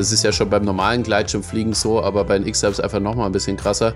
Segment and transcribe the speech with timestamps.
[0.00, 3.32] Das ist ja schon beim normalen Gleitschirmfliegen so, aber bei den X-Alps einfach nochmal ein
[3.32, 3.92] bisschen krasser.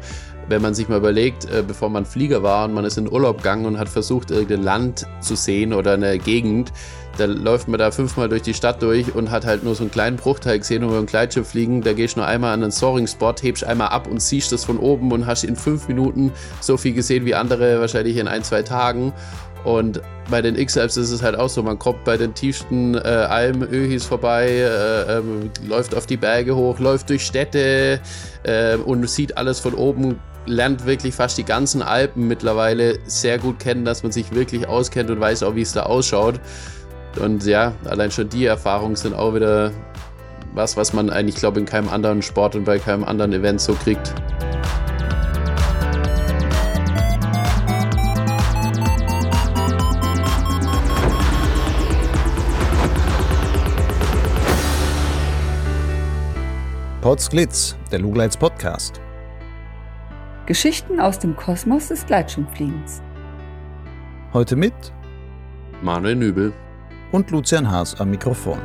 [0.50, 3.38] Wenn man sich mal überlegt, äh, bevor man Flieger war und man ist in Urlaub
[3.38, 6.74] gegangen und hat versucht, irgendein Land zu sehen oder eine Gegend,
[7.16, 9.90] da läuft man da fünfmal durch die Stadt durch und hat halt nur so einen
[9.90, 13.36] kleinen Bruchteil gesehen und beim Gleitschirm fliegen, da gehst du nur einmal an einen Soaring-Spot,
[13.40, 16.92] hebst einmal ab und siehst das von oben und hast in fünf Minuten so viel
[16.92, 19.14] gesehen wie andere wahrscheinlich in ein, zwei Tagen.
[19.64, 22.98] Und bei den X-Alps ist es halt auch so, man kommt bei den tiefsten äh,
[22.98, 28.00] Almen, Öhis vorbei, äh, ähm, läuft auf die Berge hoch, läuft durch Städte
[28.42, 33.58] äh, und sieht alles von oben, lernt wirklich fast die ganzen Alpen mittlerweile sehr gut
[33.58, 36.40] kennen, dass man sich wirklich auskennt und weiß auch, wie es da ausschaut.
[37.18, 39.70] Und ja, allein schon die Erfahrungen sind auch wieder
[40.52, 43.60] was, was man eigentlich, glaube ich, in keinem anderen Sport und bei keinem anderen Event
[43.60, 44.12] so kriegt.
[57.04, 58.98] Potsglitz, der Lugleits Podcast.
[60.46, 63.02] Geschichten aus dem Kosmos des Gleitschirmfliegens.
[64.32, 64.72] Heute mit
[65.82, 66.54] Manuel Nübel
[67.12, 68.58] und Lucian Haas am Mikrofon.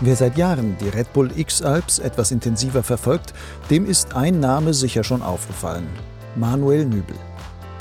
[0.00, 3.34] Wer seit Jahren die Red Bull X-Alps etwas intensiver verfolgt,
[3.68, 5.88] dem ist ein Name sicher schon aufgefallen.
[6.36, 7.16] Manuel Nübel.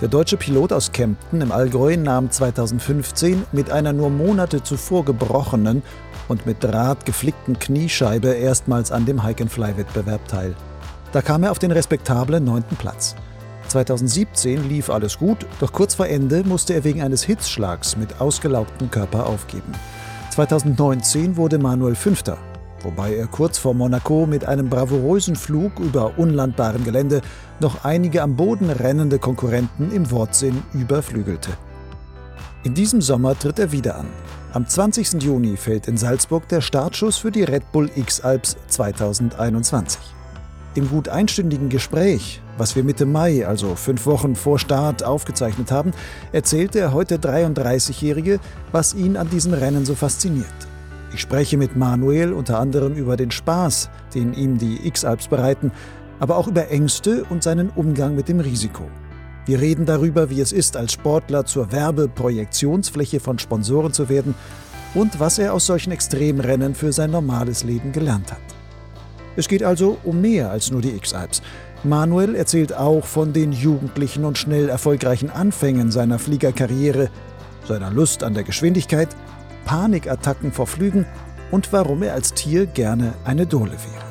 [0.02, 5.84] Der deutsche Pilot aus Kempten im Allgäu nahm 2015 mit einer nur Monate zuvor gebrochenen
[6.30, 10.56] und mit Draht geflickten Kniescheibe erstmals an dem Hike-and-Fly-Wettbewerb teil.
[11.12, 13.16] Da kam er auf den respektablen neunten Platz.
[13.68, 18.90] 2017 lief alles gut, doch kurz vor Ende musste er wegen eines Hitzschlags mit ausgelaugtem
[18.90, 19.74] Körper aufgeben.
[20.32, 22.38] 2019 wurde Manuel Fünfter,
[22.82, 27.22] wobei er kurz vor Monaco mit einem bravourösen Flug über unlandbarem Gelände
[27.60, 31.52] noch einige am Boden rennende Konkurrenten im Wortsinn überflügelte.
[32.66, 34.08] In diesem Sommer tritt er wieder an.
[34.52, 35.24] Am 20.
[35.24, 40.02] Juni fällt in Salzburg der Startschuss für die Red Bull X-Alps 2021.
[40.76, 45.92] Im gut einstündigen Gespräch, was wir Mitte Mai, also fünf Wochen vor Start, aufgezeichnet haben,
[46.34, 48.42] erzählte der heute 33-Jährige,
[48.74, 50.46] was ihn an diesem Rennen so fasziniert.
[51.14, 55.72] Ich spreche mit Manuel unter anderem über den Spaß, den ihm die X-Alps bereiten,
[56.20, 58.84] aber auch über Ängste und seinen Umgang mit dem Risiko.
[59.46, 64.36] Wir reden darüber, wie es ist, als Sportler zur Werbeprojektionsfläche von Sponsoren zu werden
[64.94, 68.42] und was er aus solchen Extremrennen für sein normales Leben gelernt hat.
[69.36, 71.42] Es geht also um mehr als nur die X-Alps.
[71.84, 77.10] Manuel erzählt auch von den jugendlichen und schnell erfolgreichen Anfängen seiner Fliegerkarriere,
[77.66, 79.10] seiner Lust an der Geschwindigkeit,
[79.66, 81.06] Panikattacken vor Flügen
[81.52, 84.10] und warum er als Tier gerne eine Dole wäre.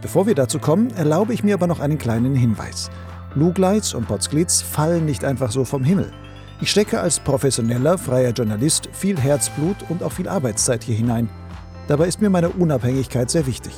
[0.00, 2.90] Bevor wir dazu kommen, erlaube ich mir aber noch einen kleinen Hinweis.
[3.34, 6.12] Lugleits und Potsglitz fallen nicht einfach so vom Himmel.
[6.60, 11.28] Ich stecke als professioneller, freier Journalist viel Herzblut und auch viel Arbeitszeit hier hinein–
[11.88, 13.72] Dabei ist mir meine Unabhängigkeit sehr wichtig.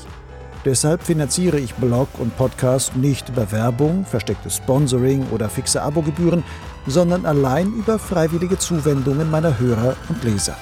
[0.65, 6.42] Deshalb finanziere ich Blog und Podcast nicht über Werbung, verstecktes Sponsoring oder fixe Abogebühren,
[6.86, 10.56] sondern allein über freiwillige Zuwendungen meiner Hörer und Leser.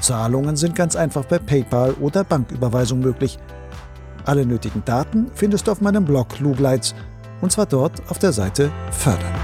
[0.00, 3.38] Zahlungen sind ganz einfach per PayPal oder Banküberweisung möglich.
[4.24, 6.94] Alle nötigen Daten findest du auf meinem Blog Lugleits
[7.42, 9.34] und zwar dort auf der Seite Fördern.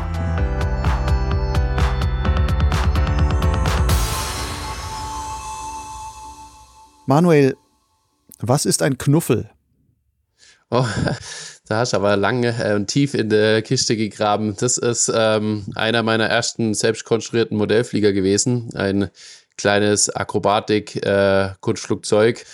[7.07, 7.55] Manuel,
[8.41, 9.51] was ist ein Knuffel?
[10.71, 10.87] Oh,
[11.69, 14.55] da hast du aber lange äh, und tief in der Kiste gegraben.
[14.59, 18.71] Das ist ähm, einer meiner ersten selbst konstruierten Modellflieger gewesen.
[18.75, 19.11] Ein
[19.57, 22.41] kleines Akrobatik-Kunstflugzeug.
[22.41, 22.45] Äh,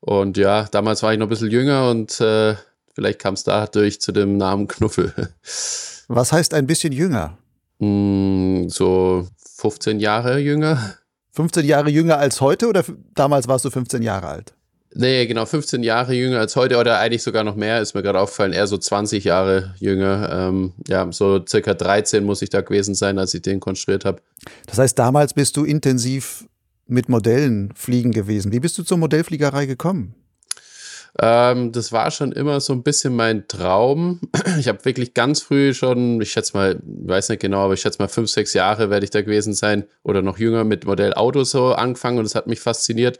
[0.00, 2.54] und ja, damals war ich noch ein bisschen jünger und äh,
[2.94, 5.12] vielleicht kam es dadurch zu dem Namen Knuffel.
[6.08, 7.38] Was heißt ein bisschen jünger?
[7.78, 10.96] Mm, so 15 Jahre jünger.
[11.32, 12.84] 15 Jahre jünger als heute oder
[13.14, 14.54] damals warst du 15 Jahre alt?
[14.92, 18.18] Nee, genau, 15 Jahre jünger als heute oder eigentlich sogar noch mehr, ist mir gerade
[18.18, 20.28] aufgefallen, eher so 20 Jahre jünger.
[20.32, 24.20] Ähm, ja, so circa 13 muss ich da gewesen sein, als ich den konstruiert habe.
[24.66, 26.46] Das heißt, damals bist du intensiv
[26.88, 28.50] mit Modellen fliegen gewesen.
[28.50, 30.16] Wie bist du zur Modellfliegerei gekommen?
[31.18, 34.20] Ähm, das war schon immer so ein bisschen mein Traum.
[34.58, 38.02] Ich habe wirklich ganz früh schon, ich schätze mal, weiß nicht genau, aber ich schätze
[38.02, 41.72] mal fünf, sechs Jahre werde ich da gewesen sein oder noch jünger mit Modellauto so
[41.72, 43.18] angefangen und das hat mich fasziniert.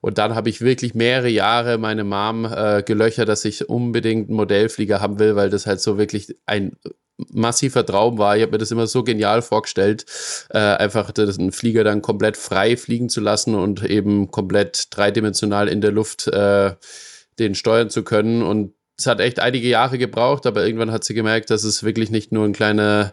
[0.00, 4.36] Und dann habe ich wirklich mehrere Jahre meine Mom äh, gelöchert, dass ich unbedingt einen
[4.36, 6.72] Modellflieger haben will, weil das halt so wirklich ein
[7.16, 8.36] massiver Traum war.
[8.36, 10.04] Ich habe mir das immer so genial vorgestellt,
[10.50, 15.80] äh, einfach den Flieger dann komplett frei fliegen zu lassen und eben komplett dreidimensional in
[15.80, 16.74] der Luft äh,
[17.38, 18.42] den steuern zu können.
[18.42, 22.10] Und es hat echt einige Jahre gebraucht, aber irgendwann hat sie gemerkt, dass es wirklich
[22.10, 23.12] nicht nur ein kleiner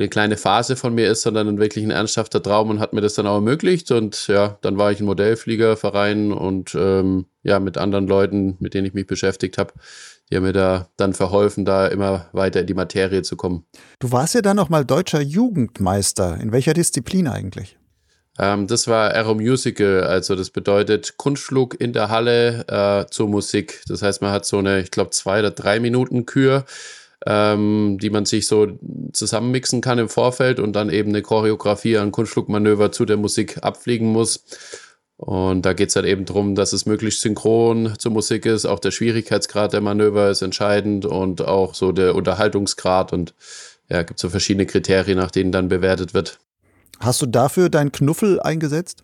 [0.00, 3.14] eine kleine Phase von mir ist, sondern wirklich ein ernsthafter Traum und hat mir das
[3.14, 3.90] dann auch ermöglicht.
[3.90, 8.86] Und ja, dann war ich ein Modellfliegerverein und ähm, ja, mit anderen Leuten, mit denen
[8.86, 9.72] ich mich beschäftigt habe,
[10.30, 13.64] die haben mir da dann verholfen, da immer weiter in die Materie zu kommen.
[13.98, 16.38] Du warst ja dann noch mal deutscher Jugendmeister.
[16.40, 17.79] In welcher Disziplin eigentlich?
[18.40, 23.82] Ähm, das war Aero Musical, also das bedeutet Kunstflug in der Halle äh, zur Musik.
[23.86, 26.64] Das heißt, man hat so eine, ich glaube, zwei oder drei Minuten Kür,
[27.26, 28.78] ähm, die man sich so
[29.12, 34.10] zusammenmixen kann im Vorfeld und dann eben eine Choreografie an Kunstflugmanöver zu der Musik abfliegen
[34.10, 34.42] muss.
[35.18, 38.64] Und da geht es halt eben darum, dass es möglichst synchron zur Musik ist.
[38.64, 43.12] Auch der Schwierigkeitsgrad der Manöver ist entscheidend und auch so der Unterhaltungsgrad.
[43.12, 43.34] Und
[43.90, 46.38] ja, gibt so verschiedene Kriterien, nach denen dann bewertet wird.
[47.00, 49.02] Hast du dafür deinen Knuffel eingesetzt?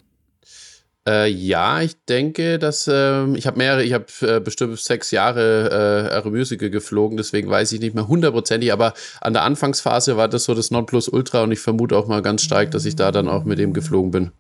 [1.09, 5.71] Äh, ja, ich denke, dass äh, ich habe mehrere, ich habe äh, bestimmt sechs Jahre
[6.11, 10.45] äh, Aeromusical geflogen, deswegen weiß ich nicht mehr hundertprozentig, aber an der Anfangsphase war das
[10.45, 13.45] so das Nonplusultra und ich vermute auch mal ganz stark, dass ich da dann auch
[13.45, 14.33] mit ihm geflogen bin.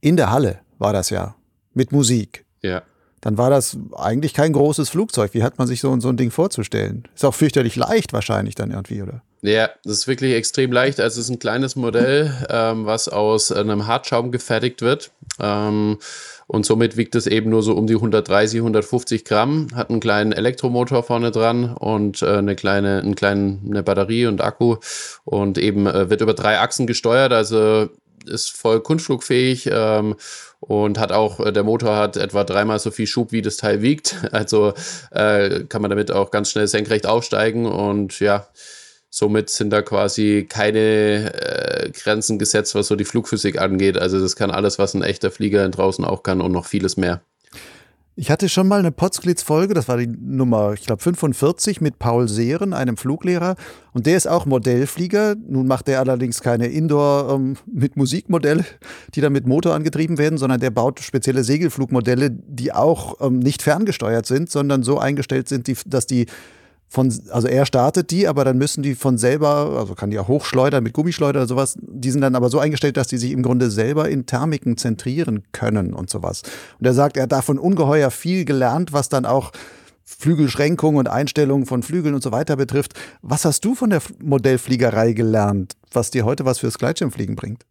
[0.00, 1.36] In der Halle war das ja,
[1.74, 2.46] mit Musik.
[2.62, 2.82] Ja.
[3.20, 5.34] Dann war das eigentlich kein großes Flugzeug.
[5.34, 7.04] Wie hat man sich so, so ein Ding vorzustellen?
[7.14, 9.22] Ist auch fürchterlich leicht wahrscheinlich dann irgendwie, oder?
[9.46, 11.00] Ja, das ist wirklich extrem leicht.
[11.00, 15.10] Also es ist ein kleines Modell, ähm, was aus einem Hartschaum gefertigt wird.
[15.38, 15.98] Ähm,
[16.46, 20.32] und somit wiegt es eben nur so um die 130, 150 Gramm, hat einen kleinen
[20.32, 24.76] Elektromotor vorne dran und äh, eine kleine, einen kleinen, eine Batterie und Akku
[25.24, 27.90] und eben äh, wird über drei Achsen gesteuert, also
[28.26, 30.16] ist voll kunstflugfähig ähm,
[30.60, 33.82] und hat auch, äh, der Motor hat etwa dreimal so viel Schub, wie das Teil
[33.82, 34.16] wiegt.
[34.32, 34.72] Also
[35.10, 38.46] äh, kann man damit auch ganz schnell senkrecht aufsteigen und ja,
[39.16, 43.96] Somit sind da quasi keine äh, Grenzen gesetzt, was so die Flugphysik angeht.
[43.96, 47.20] Also das kann alles, was ein echter Flieger draußen auch kann und noch vieles mehr.
[48.16, 52.28] Ich hatte schon mal eine Potsglitz-Folge, das war die Nummer, ich glaube, 45 mit Paul
[52.28, 53.54] Sehren, einem Fluglehrer.
[53.92, 55.36] Und der ist auch Modellflieger.
[55.48, 58.64] Nun macht er allerdings keine Indoor ähm, mit Musikmodelle,
[59.14, 63.62] die dann mit Motor angetrieben werden, sondern der baut spezielle Segelflugmodelle, die auch ähm, nicht
[63.62, 66.26] ferngesteuert sind, sondern so eingestellt sind, die, dass die
[66.88, 70.28] von, also er startet die, aber dann müssen die von selber, also kann die auch
[70.28, 73.42] hochschleudern mit Gummischleuder oder sowas, die sind dann aber so eingestellt, dass die sich im
[73.42, 76.42] Grunde selber in Thermiken zentrieren können und sowas.
[76.78, 79.50] Und er sagt, er hat davon ungeheuer viel gelernt, was dann auch
[80.04, 82.92] Flügelschränkung und Einstellungen von Flügeln und so weiter betrifft.
[83.22, 87.64] Was hast du von der Modellfliegerei gelernt, was dir heute was fürs Gleitschirmfliegen bringt?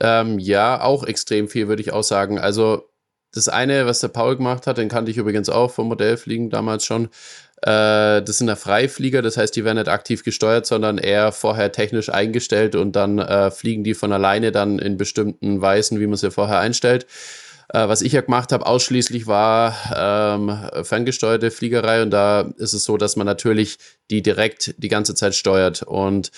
[0.00, 2.38] Ähm, ja, auch extrem viel, würde ich auch sagen.
[2.38, 2.88] Also
[3.32, 6.84] das eine, was der Paul gemacht hat, den kannte ich übrigens auch vom Modellfliegen damals
[6.84, 7.08] schon.
[7.64, 11.72] Äh, das sind ja Freiflieger, das heißt, die werden nicht aktiv gesteuert, sondern eher vorher
[11.72, 16.18] technisch eingestellt und dann äh, fliegen die von alleine dann in bestimmten Weisen, wie man
[16.18, 17.06] sie vorher einstellt.
[17.72, 22.84] Äh, was ich ja gemacht habe, ausschließlich war ähm, ferngesteuerte Fliegerei und da ist es
[22.84, 23.78] so, dass man natürlich
[24.10, 26.32] die direkt die ganze Zeit steuert und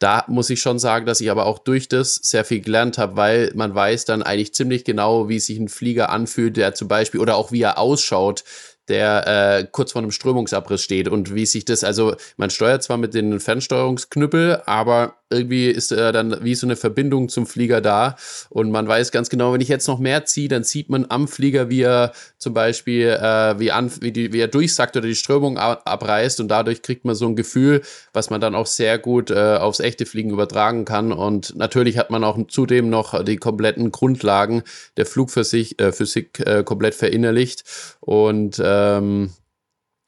[0.00, 3.16] da muss ich schon sagen, dass ich aber auch durch das sehr viel gelernt habe,
[3.16, 7.20] weil man weiß dann eigentlich ziemlich genau, wie sich ein Flieger anfühlt, der zum Beispiel
[7.20, 8.42] oder auch wie er ausschaut,
[8.92, 12.98] der äh, kurz vor einem Strömungsabriss steht und wie sich das, also man steuert zwar
[12.98, 18.16] mit den Fernsteuerungsknüppel, aber irgendwie ist äh, dann wie so eine Verbindung zum Flieger da
[18.50, 21.26] und man weiß ganz genau, wenn ich jetzt noch mehr ziehe, dann sieht man am
[21.26, 25.14] Flieger, wie er zum Beispiel, äh, wie, an, wie, die, wie er durchsackt oder die
[25.14, 27.80] Strömung abreißt und dadurch kriegt man so ein Gefühl,
[28.12, 32.10] was man dann auch sehr gut äh, aufs echte Fliegen übertragen kann und natürlich hat
[32.10, 34.62] man auch zudem noch die kompletten Grundlagen
[34.98, 37.64] der Flugphysik äh, Physik, äh, komplett verinnerlicht
[38.00, 38.58] und
[38.98, 39.30] ähm,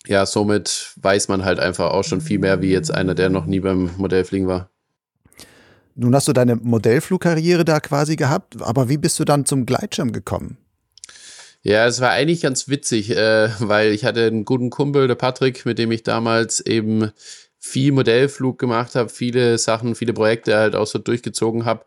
[0.06, 3.46] ja, somit weiß man halt einfach auch schon viel mehr wie jetzt einer, der noch
[3.46, 4.70] nie beim Modellfliegen war.
[5.96, 10.12] Nun hast du deine Modellflugkarriere da quasi gehabt, aber wie bist du dann zum Gleitschirm
[10.12, 10.58] gekommen?
[11.62, 15.64] Ja, es war eigentlich ganz witzig, äh, weil ich hatte einen guten Kumpel, der Patrick,
[15.64, 17.10] mit dem ich damals eben
[17.58, 21.86] viel Modellflug gemacht habe, viele Sachen, viele Projekte halt auch so durchgezogen habe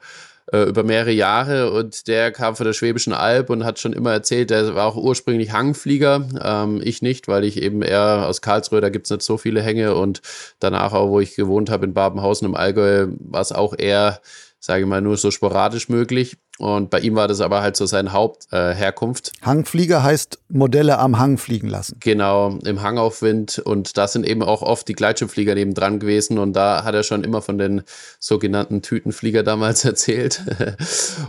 [0.52, 4.12] äh, über mehrere Jahre und der kam von der Schwäbischen Alb und hat schon immer
[4.12, 8.82] erzählt, der war auch ursprünglich Hangflieger, ähm, ich nicht, weil ich eben eher aus Karlsruhe,
[8.82, 10.22] da gibt es nicht so viele Hänge und
[10.60, 14.22] danach auch, wo ich gewohnt habe in Babenhausen im Allgäu, war es auch eher,
[14.60, 16.38] sage ich mal, nur so sporadisch möglich.
[16.60, 19.34] Und bei ihm war das aber halt so seine Hauptherkunft.
[19.42, 21.98] Äh, Hangflieger heißt Modelle am Hang fliegen lassen.
[22.00, 23.60] Genau, im Hangaufwind.
[23.60, 26.40] Und da sind eben auch oft die Gleitschirmflieger neben dran gewesen.
[26.40, 27.84] Und da hat er schon immer von den
[28.20, 30.42] sogenannten Tütenflieger damals erzählt.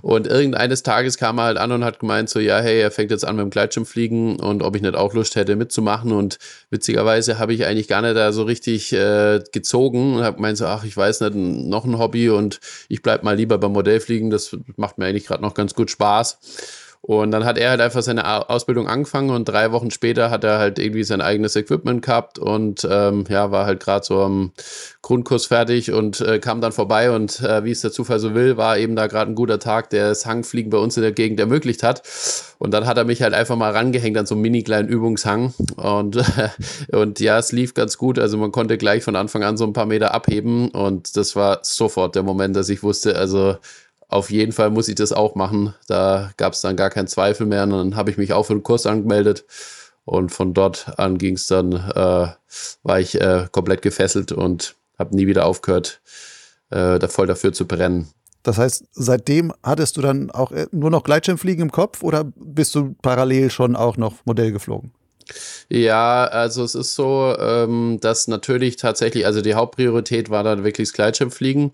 [0.03, 3.11] und irgendeines Tages kam er halt an und hat gemeint so, ja, hey, er fängt
[3.11, 6.13] jetzt an mit dem Gleitschirmfliegen und ob ich nicht auch Lust hätte mitzumachen.
[6.13, 6.39] Und
[6.71, 10.67] witzigerweise habe ich eigentlich gar nicht da so richtig äh, gezogen und habe gemeint so,
[10.67, 14.31] ach, ich weiß nicht, noch ein Hobby und ich bleib mal lieber beim Modellfliegen.
[14.31, 16.39] Das macht mir eigentlich eigentlich gerade noch ganz gut Spaß.
[17.01, 20.59] Und dann hat er halt einfach seine Ausbildung angefangen und drei Wochen später hat er
[20.59, 24.53] halt irgendwie sein eigenes Equipment gehabt und ähm, ja, war halt gerade so am
[25.01, 28.57] Grundkurs fertig und äh, kam dann vorbei und äh, wie es der Zufall so will,
[28.57, 31.39] war eben da gerade ein guter Tag, der das Hangfliegen bei uns in der Gegend
[31.39, 32.03] ermöglicht hat.
[32.59, 35.55] Und dann hat er mich halt einfach mal rangehängt an so einen mini kleinen Übungshang
[35.77, 36.23] und,
[36.93, 38.19] und ja, es lief ganz gut.
[38.19, 41.61] Also man konnte gleich von Anfang an so ein paar Meter abheben und das war
[41.63, 43.57] sofort der Moment, dass ich wusste, also
[44.09, 45.75] auf jeden Fall muss ich das auch machen.
[45.87, 47.65] Da gab es dann gar keinen Zweifel mehr.
[47.65, 49.45] Und dann habe ich mich auch für den Kurs angemeldet.
[50.05, 52.29] Und von dort an ging es dann, äh,
[52.83, 56.01] war ich äh, komplett gefesselt und habe nie wieder aufgehört,
[56.71, 58.09] äh, da voll dafür zu brennen.
[58.43, 62.75] Das heißt, seitdem hattest du dann auch äh, nur noch Gleitschirmfliegen im Kopf oder bist
[62.75, 64.93] du parallel schon auch noch Modell geflogen?
[65.69, 70.89] Ja, also es ist so, ähm, dass natürlich tatsächlich, also die Hauptpriorität war dann wirklich
[70.89, 71.73] das Gleitschirmfliegen.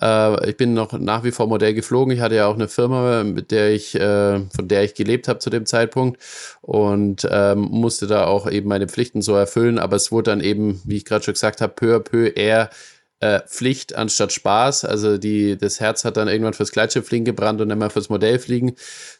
[0.00, 2.14] Äh, ich bin noch nach wie vor Modell geflogen.
[2.14, 5.38] Ich hatte ja auch eine Firma, mit der ich, äh, von der ich gelebt habe
[5.38, 6.20] zu dem Zeitpunkt
[6.62, 9.78] und ähm, musste da auch eben meine Pflichten so erfüllen.
[9.78, 12.70] Aber es wurde dann eben, wie ich gerade schon gesagt habe, peu à peu eher
[13.20, 14.84] äh, Pflicht anstatt Spaß.
[14.84, 18.72] Also die, das Herz hat dann irgendwann fürs Gleitschirmfliegen gebrannt und dann mal fürs Modellfliegen.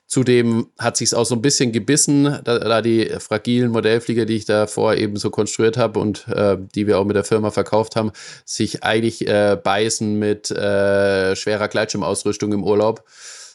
[0.07, 4.45] Zudem hat sich auch so ein bisschen gebissen, da, da, die fragilen Modellflieger, die ich
[4.45, 7.95] da vorher eben so konstruiert habe und äh, die wir auch mit der Firma verkauft
[7.95, 8.11] haben,
[8.45, 13.05] sich eigentlich äh, beißen mit äh, schwerer Gleitschirmausrüstung im Urlaub.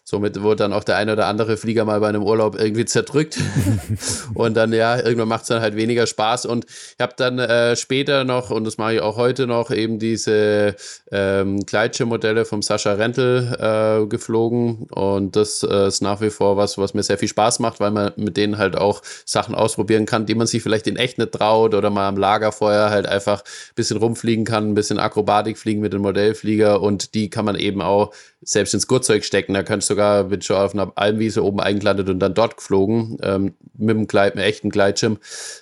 [0.07, 3.39] Somit wurde dann auch der eine oder andere Flieger mal bei einem Urlaub irgendwie zerdrückt.
[4.35, 6.45] und dann, ja, irgendwann macht es dann halt weniger Spaß.
[6.45, 9.97] Und ich habe dann äh, später noch, und das mache ich auch heute noch, eben
[9.97, 10.75] diese
[11.11, 14.83] ähm, Gleitschirmmodelle vom Sascha Rentel äh, geflogen.
[14.91, 17.89] Und das äh, ist nach wie vor was, was mir sehr viel Spaß macht, weil
[17.89, 21.31] man mit denen halt auch Sachen ausprobieren kann, die man sich vielleicht in echt nicht
[21.31, 25.81] traut oder mal am Lagerfeuer halt einfach ein bisschen rumfliegen kann, ein bisschen Akrobatik fliegen
[25.81, 26.79] mit dem Modellflieger.
[26.79, 29.55] Und die kann man eben auch selbst ins Gurtzeug stecken.
[29.55, 33.17] Da kannst du sogar, bin schon auf einer Almwiese oben eingelandet und dann dort geflogen,
[33.21, 35.17] ähm, mit einem Gleit, mit echten Gleitschirm,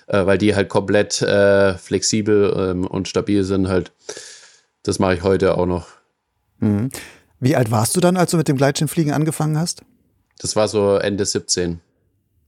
[0.08, 3.92] äh, weil die halt komplett äh, flexibel ähm, und stabil sind halt.
[4.82, 5.86] Das mache ich heute auch noch.
[6.58, 6.90] Mhm.
[7.38, 9.82] Wie alt warst du dann, als du mit dem Gleitschirmfliegen angefangen hast?
[10.40, 11.80] Das war so Ende 17.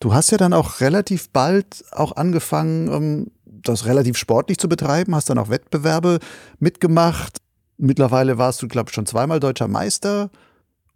[0.00, 5.14] Du hast ja dann auch relativ bald auch angefangen, ähm, das relativ sportlich zu betreiben,
[5.14, 6.19] hast dann auch Wettbewerbe
[6.59, 7.38] mitgemacht.
[7.78, 10.31] Mittlerweile warst du, glaube ich, schon zweimal deutscher Meister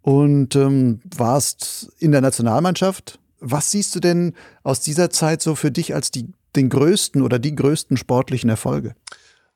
[0.01, 3.19] und ähm, warst in der Nationalmannschaft.
[3.39, 7.39] Was siehst du denn aus dieser Zeit so für dich als die, den größten oder
[7.39, 8.95] die größten sportlichen Erfolge?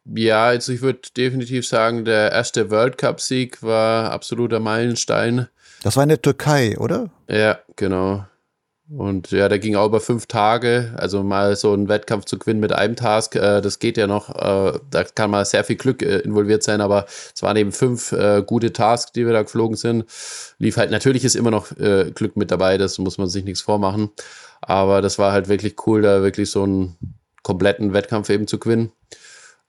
[0.05, 5.47] Ja, also ich würde definitiv sagen, der erste World Cup-Sieg war absoluter Meilenstein.
[5.81, 7.09] Das war in der Türkei, oder?
[7.27, 8.25] Ja, genau.
[8.87, 10.93] Und ja, der ging auch über fünf Tage.
[10.95, 14.29] Also mal so einen Wettkampf zu gewinnen mit einem Task, äh, das geht ja noch.
[14.29, 18.11] Äh, da kann mal sehr viel Glück äh, involviert sein, aber es waren eben fünf
[18.11, 20.05] äh, gute Tasks, die wir da geflogen sind.
[20.59, 23.61] Lief halt, natürlich ist immer noch äh, Glück mit dabei, das muss man sich nichts
[23.61, 24.11] vormachen.
[24.61, 26.95] Aber das war halt wirklich cool, da wirklich so einen
[27.41, 28.91] kompletten Wettkampf eben zu gewinnen.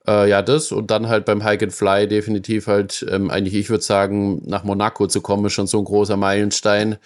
[0.07, 3.69] Äh, ja, das und dann halt beim Hike and Fly definitiv halt, ähm, eigentlich, ich
[3.71, 6.97] würde sagen, nach Monaco zu kommen, ist schon so ein großer Meilenstein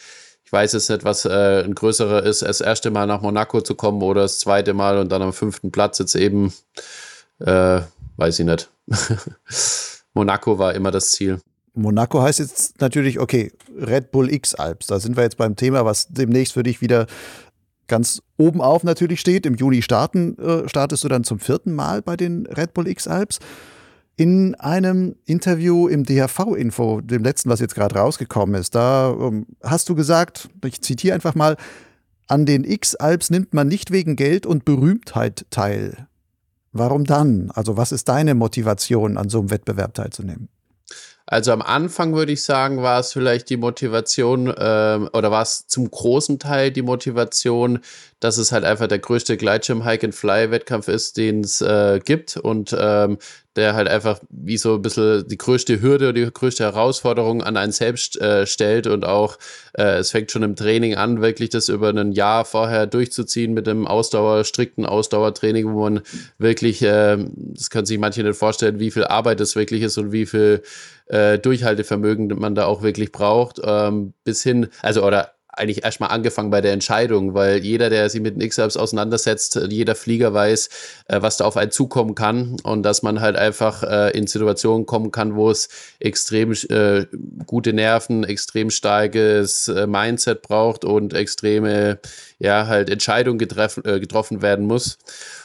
[0.52, 3.74] ich weiß jetzt nicht, was äh, ein größerer ist, das erste Mal nach Monaco zu
[3.74, 6.52] kommen oder das zweite Mal und dann am fünften Platz jetzt eben,
[7.40, 7.80] äh,
[8.18, 8.70] weiß ich nicht.
[10.14, 11.40] Monaco war immer das Ziel.
[11.74, 14.88] Monaco heißt jetzt natürlich, okay, Red Bull X Alps.
[14.88, 17.08] Da sind wir jetzt beim Thema, was demnächst für dich wieder
[17.88, 19.46] ganz oben auf natürlich steht.
[19.46, 23.08] Im Juni starten, äh, startest du dann zum vierten Mal bei den Red Bull X
[23.08, 23.40] Alps.
[24.22, 29.90] In einem Interview im DHV-Info, dem letzten, was jetzt gerade rausgekommen ist, da um, hast
[29.90, 31.58] du gesagt, ich zitiere einfach mal,
[32.28, 36.08] an den X-Alps nimmt man nicht wegen Geld und Berühmtheit teil.
[36.72, 37.50] Warum dann?
[37.56, 40.50] Also was ist deine Motivation, an so einem Wettbewerb teilzunehmen?
[41.32, 45.66] Also am Anfang würde ich sagen, war es vielleicht die Motivation äh, oder war es
[45.66, 47.80] zum großen Teil die Motivation,
[48.20, 53.18] dass es halt einfach der größte Gleitschirm-Hike-and-Fly-Wettkampf ist, den es äh, gibt und ähm,
[53.56, 57.58] der halt einfach wie so ein bisschen die größte Hürde oder die größte Herausforderung an
[57.58, 59.38] einen selbst äh, stellt und auch
[59.74, 63.68] äh, es fängt schon im Training an, wirklich das über ein Jahr vorher durchzuziehen mit
[63.68, 66.02] einem Ausdauer, strikten Ausdauertraining, wo man
[66.38, 70.12] wirklich, äh, das können sich manche nicht vorstellen, wie viel Arbeit das wirklich ist und
[70.12, 70.62] wie viel
[71.08, 76.50] äh, Durchhaltevermögen man da auch wirklich braucht, ähm, bis hin, also oder eigentlich erstmal angefangen
[76.50, 80.70] bei der Entscheidung, weil jeder, der sich mit den X-Apps auseinandersetzt, jeder Flieger weiß,
[81.08, 84.86] äh, was da auf einen zukommen kann und dass man halt einfach äh, in Situationen
[84.86, 87.06] kommen kann, wo es extrem äh,
[87.46, 92.00] gute Nerven, extrem starkes äh, Mindset braucht und extreme,
[92.40, 94.98] ja, halt Entscheidungen äh, getroffen werden muss.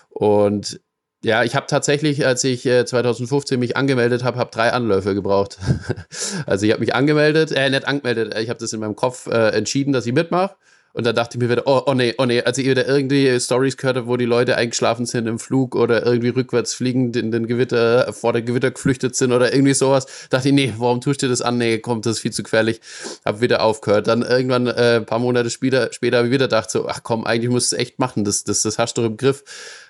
[0.08, 0.80] Und
[1.22, 5.58] ja, ich habe tatsächlich, als ich äh, 2015 mich angemeldet habe, habe drei Anläufe gebraucht.
[6.46, 9.48] also ich habe mich angemeldet, äh, nicht angemeldet, ich habe das in meinem Kopf äh,
[9.50, 10.54] entschieden, dass ich mitmache.
[10.96, 13.38] Und dann dachte ich mir wieder, oh, oh nee, oh nee, als ich wieder irgendwie
[13.38, 17.30] Stories gehört habe, wo die Leute eingeschlafen sind im Flug oder irgendwie rückwärts fliegend in
[17.30, 21.22] den Gewitter, vor der Gewitter geflüchtet sind oder irgendwie sowas, dachte ich, nee, warum tust
[21.22, 21.58] du das an?
[21.58, 22.80] Nee, kommt, das ist viel zu gefährlich.
[23.26, 24.06] Hab wieder aufgehört.
[24.06, 27.26] Dann irgendwann, äh, ein paar Monate später, später habe ich wieder gedacht, so, ach komm,
[27.26, 29.44] eigentlich musst du es echt machen, das, das, das hast du doch im Griff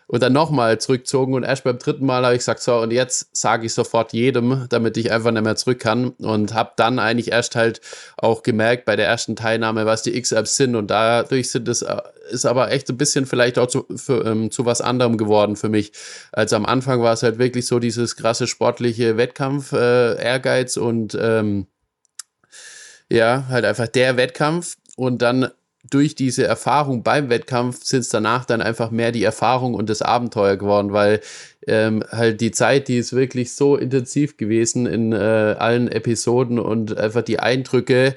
[0.07, 1.35] und dann nochmal zurückgezogen.
[1.35, 4.67] Und erst beim dritten Mal habe ich gesagt, so und jetzt sage ich sofort jedem,
[4.69, 6.11] damit ich einfach nicht mehr zurück kann.
[6.11, 7.81] Und habe dann eigentlich erst halt
[8.17, 10.77] auch gemerkt bei der ersten Teilnahme, was die X-Apps sind.
[10.77, 11.97] Und dadurch sind es äh,
[12.31, 15.69] ist aber echt ein bisschen vielleicht auch zu, für, ähm, zu was anderem geworden für
[15.69, 15.93] mich.
[16.33, 21.17] Als am Anfang war es halt wirklich so dieses krasse sportliche Wettkampf, äh, Ehrgeiz und
[21.21, 21.67] ähm,
[23.09, 24.77] ja, halt einfach der Wettkampf.
[24.97, 25.51] Und dann
[25.91, 30.03] durch diese Erfahrung beim Wettkampf sind es danach dann einfach mehr die Erfahrung und das
[30.03, 31.21] Abenteuer geworden, weil
[31.67, 36.97] ähm, halt die Zeit, die ist wirklich so intensiv gewesen in äh, allen Episoden und
[36.97, 38.15] einfach die Eindrücke,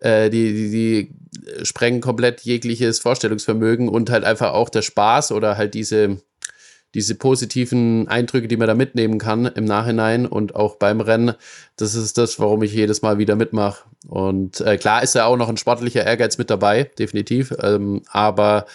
[0.00, 5.56] äh, die, die, die sprengen komplett jegliches Vorstellungsvermögen und halt einfach auch der Spaß oder
[5.56, 6.18] halt diese
[6.94, 11.34] diese positiven Eindrücke, die man da mitnehmen kann im Nachhinein und auch beim Rennen,
[11.76, 13.84] das ist das, warum ich jedes Mal wieder mitmache.
[14.06, 17.54] Und äh, klar ist ja auch noch ein sportlicher Ehrgeiz mit dabei, definitiv.
[17.60, 18.66] Ähm, aber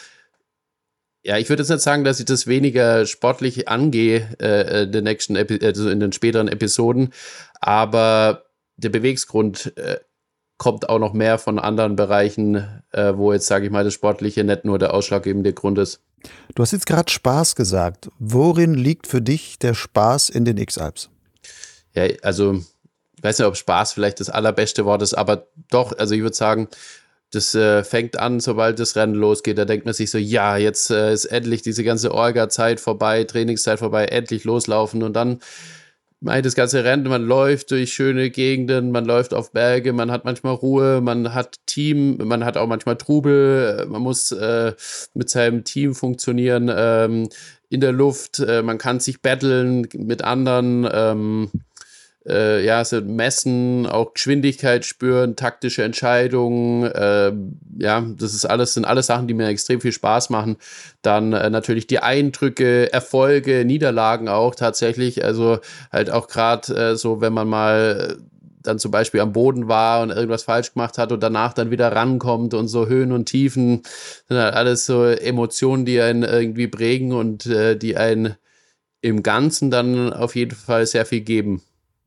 [1.23, 5.03] ja, ich würde jetzt nicht sagen, dass ich das weniger sportlich angehe äh, in, den
[5.03, 7.13] nächsten Epi also in den späteren Episoden,
[7.59, 8.45] aber
[8.77, 9.97] der Bewegsgrund äh,
[10.57, 14.43] kommt auch noch mehr von anderen Bereichen, äh, wo jetzt, sage ich mal, das Sportliche
[14.43, 16.01] nicht nur der ausschlaggebende Grund ist.
[16.55, 18.09] Du hast jetzt gerade Spaß gesagt.
[18.19, 21.09] Worin liegt für dich der Spaß in den X-Alps?
[21.93, 22.53] Ja, also,
[23.15, 26.35] ich weiß nicht, ob Spaß vielleicht das allerbeste Wort ist, aber doch, also ich würde
[26.35, 26.67] sagen,
[27.31, 29.57] das äh, fängt an, sobald das Rennen losgeht.
[29.57, 33.79] Da denkt man sich so, ja, jetzt äh, ist endlich diese ganze Orga-Zeit vorbei, Trainingszeit
[33.79, 35.41] vorbei, endlich loslaufen und dann
[36.19, 40.55] das ganze Rennen, man läuft durch schöne Gegenden, man läuft auf Berge, man hat manchmal
[40.55, 44.73] Ruhe, man hat Team, man hat auch manchmal Trubel, man muss äh,
[45.13, 47.29] mit seinem Team funktionieren ähm,
[47.69, 50.89] in der Luft, äh, man kann sich battlen mit anderen.
[50.91, 51.51] Ähm,
[52.27, 57.31] äh, ja, so messen, auch Geschwindigkeit spüren, taktische Entscheidungen, äh,
[57.79, 60.57] ja, das ist alles, sind alles Sachen, die mir extrem viel Spaß machen.
[61.01, 65.23] Dann äh, natürlich die Eindrücke, Erfolge, Niederlagen auch tatsächlich.
[65.23, 65.59] Also
[65.91, 68.17] halt auch gerade äh, so, wenn man mal
[68.63, 71.91] dann zum Beispiel am Boden war und irgendwas falsch gemacht hat und danach dann wieder
[71.91, 73.83] rankommt und so Höhen und Tiefen,
[74.27, 78.35] sind halt alles so Emotionen, die einen irgendwie prägen und äh, die einen
[79.01, 81.61] im Ganzen dann auf jeden Fall sehr viel geben.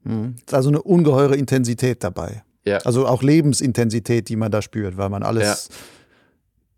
[0.05, 0.37] Mhm.
[0.39, 2.43] Ist also eine ungeheure Intensität dabei.
[2.65, 2.79] Ja.
[2.79, 5.77] Also auch Lebensintensität, die man da spürt, weil man alles ja.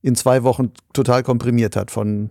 [0.02, 2.30] in zwei Wochen total komprimiert hat von,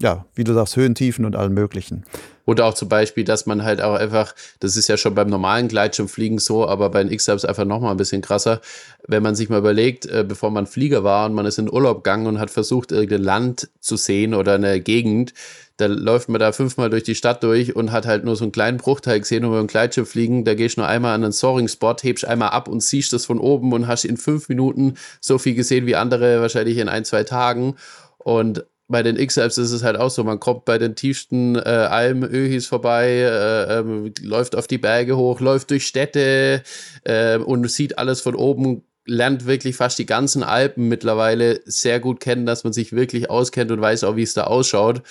[0.00, 2.04] ja, wie du sagst, Höhen, Tiefen und allem Möglichen.
[2.44, 5.68] Oder auch zum Beispiel, dass man halt auch einfach, das ist ja schon beim normalen
[5.68, 8.60] Gleitschirmfliegen so, aber bei den X-Subs einfach nochmal ein bisschen krasser,
[9.06, 12.02] wenn man sich mal überlegt, äh, bevor man Flieger war und man ist in Urlaub
[12.02, 15.34] gegangen und hat versucht, irgendein Land zu sehen oder eine Gegend,
[15.76, 18.52] da läuft man da fünfmal durch die Stadt durch und hat halt nur so einen
[18.52, 21.96] kleinen Bruchteil gesehen und beim Gleitschirm fliegen, da gehst du nur einmal an einen Soaring-Spot,
[22.02, 25.54] hebst einmal ab und siehst das von oben und hast in fünf Minuten so viel
[25.54, 27.76] gesehen wie andere wahrscheinlich in ein, zwei Tagen.
[28.18, 31.60] Und bei den X-Apps ist es halt auch so, man kommt bei den tiefsten äh,
[31.60, 36.62] Almen, Öhis vorbei, äh, äh, läuft auf die Berge hoch, läuft durch Städte
[37.04, 42.20] äh, und sieht alles von oben, lernt wirklich fast die ganzen Alpen mittlerweile sehr gut
[42.20, 45.02] kennen, dass man sich wirklich auskennt und weiß auch, wie es da ausschaut.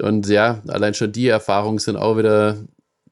[0.00, 2.58] Und ja, allein schon die Erfahrungen sind auch wieder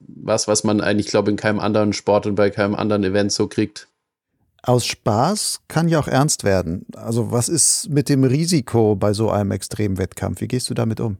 [0.01, 3.33] was, was man eigentlich, glaube ich, in keinem anderen Sport und bei keinem anderen Event
[3.33, 3.89] so kriegt.
[4.63, 6.87] Aus Spaß kann ja auch ernst werden.
[6.95, 10.41] Also was ist mit dem Risiko bei so einem Extremwettkampf?
[10.41, 11.19] Wie gehst du damit um?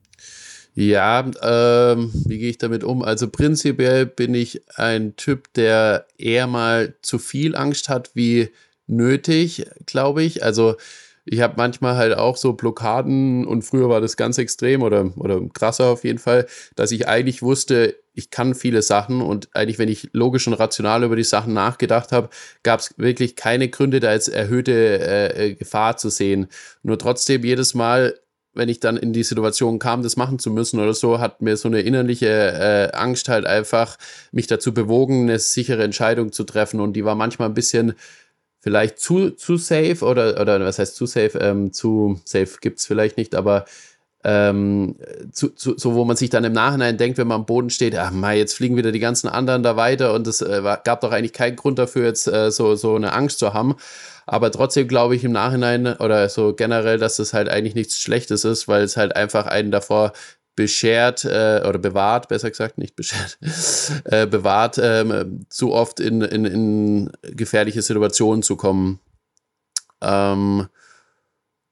[0.75, 3.03] Ja, ähm, wie gehe ich damit um?
[3.03, 8.51] Also prinzipiell bin ich ein Typ, der eher mal zu viel Angst hat wie
[8.87, 10.45] nötig, glaube ich.
[10.45, 10.77] Also
[11.25, 15.41] ich habe manchmal halt auch so Blockaden und früher war das ganz extrem oder, oder
[15.53, 19.89] krasser auf jeden Fall, dass ich eigentlich wusste, ich kann viele Sachen und eigentlich, wenn
[19.89, 22.29] ich logisch und rational über die Sachen nachgedacht habe,
[22.63, 26.49] gab es wirklich keine Gründe, da jetzt erhöhte äh, äh, Gefahr zu sehen.
[26.83, 28.19] Nur trotzdem jedes Mal,
[28.55, 31.57] wenn ich dann in die Situation kam, das machen zu müssen oder so, hat mir
[31.57, 33.97] so eine innerliche äh, Angst halt einfach
[34.31, 37.95] mich dazu bewogen, eine sichere Entscheidung zu treffen und die war manchmal ein bisschen
[38.63, 41.39] vielleicht zu, zu safe oder, oder was heißt zu safe?
[41.39, 43.67] Ähm, zu safe gibt es vielleicht nicht, aber
[44.25, 44.95] ähm,
[45.33, 47.97] zu, zu, so wo man sich dann im Nachhinein denkt, wenn man am Boden steht,
[47.97, 51.11] ach mal, jetzt fliegen wieder die ganzen anderen da weiter und es äh, gab doch
[51.11, 53.75] eigentlich keinen Grund dafür, jetzt äh, so, so eine Angst zu haben.
[54.25, 58.45] Aber trotzdem glaube ich im Nachhinein oder so generell, dass das halt eigentlich nichts Schlechtes
[58.45, 60.13] ist, weil es halt einfach einen davor
[60.55, 63.39] beschert äh, oder bewahrt, besser gesagt, nicht beschert,
[64.05, 69.01] äh, bewahrt, ähm, zu oft in, in, in gefährliche Situationen zu kommen.
[70.03, 70.69] Ähm,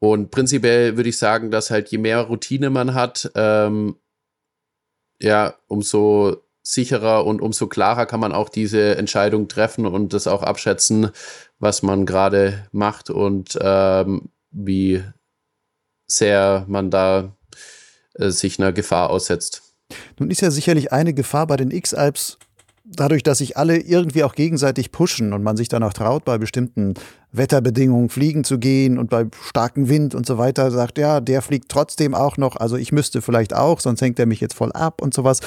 [0.03, 3.97] Und prinzipiell würde ich sagen, dass halt je mehr Routine man hat, ähm,
[5.21, 10.43] ja, umso sicherer und umso klarer kann man auch diese Entscheidung treffen und das auch
[10.43, 11.11] abschätzen,
[11.59, 15.03] was man gerade macht und ähm, wie
[16.07, 17.37] sehr man da
[18.29, 19.63] sich einer Gefahr aussetzt.
[20.19, 22.39] Nun ist ja sicherlich eine Gefahr bei den X-Alps
[22.85, 26.39] dadurch, dass sich alle irgendwie auch gegenseitig pushen und man sich dann auch traut, bei
[26.39, 26.95] bestimmten
[27.33, 31.69] Wetterbedingungen fliegen zu gehen und bei starkem Wind und so weiter sagt, ja, der fliegt
[31.69, 35.01] trotzdem auch noch, also ich müsste vielleicht auch, sonst hängt er mich jetzt voll ab
[35.03, 35.41] und sowas.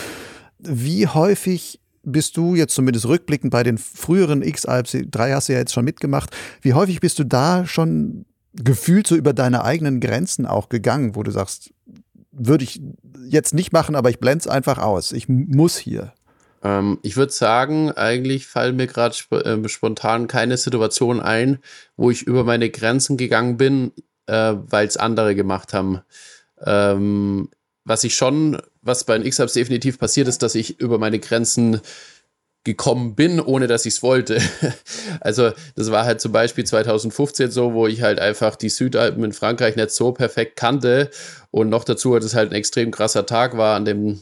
[0.59, 5.59] Wie häufig bist du jetzt zumindest rückblickend bei den früheren X-Alps, drei hast du ja
[5.59, 6.29] jetzt schon mitgemacht,
[6.61, 11.23] wie häufig bist du da schon gefühlt so über deine eigenen Grenzen auch gegangen, wo
[11.23, 11.71] du sagst,
[12.33, 12.81] würde ich
[13.27, 15.11] jetzt nicht machen, aber ich blende es einfach aus.
[15.11, 16.13] Ich muss hier.
[16.63, 21.59] Ähm, ich würde sagen, eigentlich fallen mir gerade sp äh, spontan keine Situation ein,
[21.95, 23.91] wo ich über meine Grenzen gegangen bin,
[24.27, 26.01] äh, weil es andere gemacht haben.
[26.65, 27.49] Ähm,
[27.85, 31.81] was ich schon, was bei den X-Hubs definitiv passiert ist, dass ich über meine Grenzen
[32.63, 34.39] gekommen bin, ohne dass ich es wollte.
[35.19, 39.33] also das war halt zum Beispiel 2015 so, wo ich halt einfach die Südalpen in
[39.33, 41.09] Frankreich nicht so perfekt kannte
[41.51, 44.19] und noch dazu, dass es halt ein extrem krasser Tag war an dem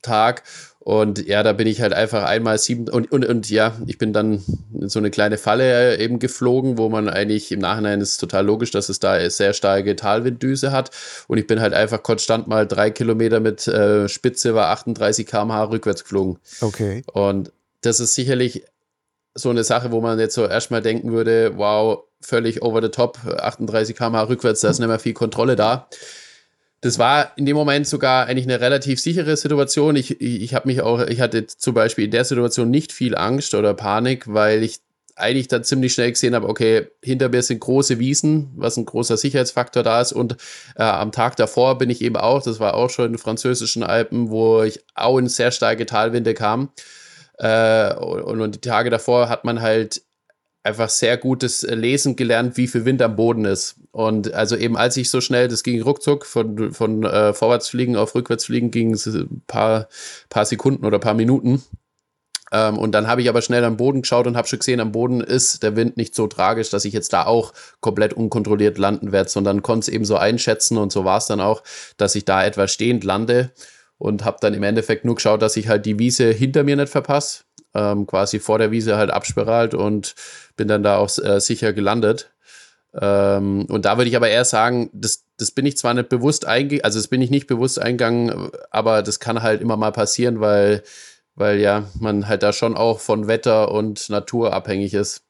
[0.00, 0.42] Tag
[0.84, 4.12] und ja, da bin ich halt einfach einmal sieben und, und, und ja, ich bin
[4.12, 4.42] dann
[4.74, 8.72] in so eine kleine Falle eben geflogen, wo man eigentlich im Nachhinein ist total logisch,
[8.72, 10.90] dass es da sehr starke Talwinddüse hat.
[11.28, 15.64] Und ich bin halt einfach konstant mal drei Kilometer mit äh, Spitze war 38 km/h
[15.64, 16.38] rückwärts geflogen.
[16.60, 17.04] Okay.
[17.12, 18.64] Und das ist sicherlich
[19.34, 23.18] so eine Sache, wo man jetzt so erstmal denken würde, wow, völlig over the top,
[23.24, 25.88] 38 km/h rückwärts, da ist nicht mehr viel Kontrolle da
[26.82, 29.94] das war in dem Moment sogar eigentlich eine relativ sichere Situation.
[29.94, 33.16] Ich, ich, ich habe mich auch, ich hatte zum Beispiel in der Situation nicht viel
[33.16, 34.80] Angst oder Panik, weil ich
[35.14, 39.16] eigentlich dann ziemlich schnell gesehen habe, okay, hinter mir sind große Wiesen, was ein großer
[39.16, 40.12] Sicherheitsfaktor da ist.
[40.12, 40.36] Und
[40.74, 43.84] äh, am Tag davor bin ich eben auch, das war auch schon in den französischen
[43.84, 46.70] Alpen, wo ich auch in sehr starke Talwinde kam.
[47.42, 50.02] Äh, und, und die Tage davor hat man halt
[50.62, 53.76] einfach sehr gutes äh, Lesen gelernt, wie viel Wind am Boden ist.
[53.90, 58.14] Und also eben als ich so schnell, das ging ruckzuck, von, von äh, Vorwärtsfliegen auf
[58.14, 59.88] Rückwärtsfliegen ging es ein paar,
[60.30, 61.62] paar Sekunden oder paar Minuten.
[62.52, 64.92] Ähm, und dann habe ich aber schnell am Boden geschaut und habe schon gesehen, am
[64.92, 69.10] Boden ist der Wind nicht so tragisch, dass ich jetzt da auch komplett unkontrolliert landen
[69.10, 71.64] werde, sondern konnte es eben so einschätzen und so war es dann auch,
[71.96, 73.50] dass ich da etwa stehend lande
[74.02, 76.88] und habe dann im Endeffekt nur geschaut, dass ich halt die Wiese hinter mir nicht
[76.88, 80.16] verpasse ähm, quasi vor der Wiese halt abspiralt und
[80.56, 82.32] bin dann da auch äh, sicher gelandet.
[83.00, 86.46] Ähm, und da würde ich aber eher sagen, das, das bin ich zwar nicht bewusst
[86.46, 90.40] eingegangen, also das bin ich nicht bewusst eingegangen, aber das kann halt immer mal passieren,
[90.40, 90.82] weil,
[91.36, 95.22] weil ja, man halt da schon auch von Wetter und Natur abhängig ist.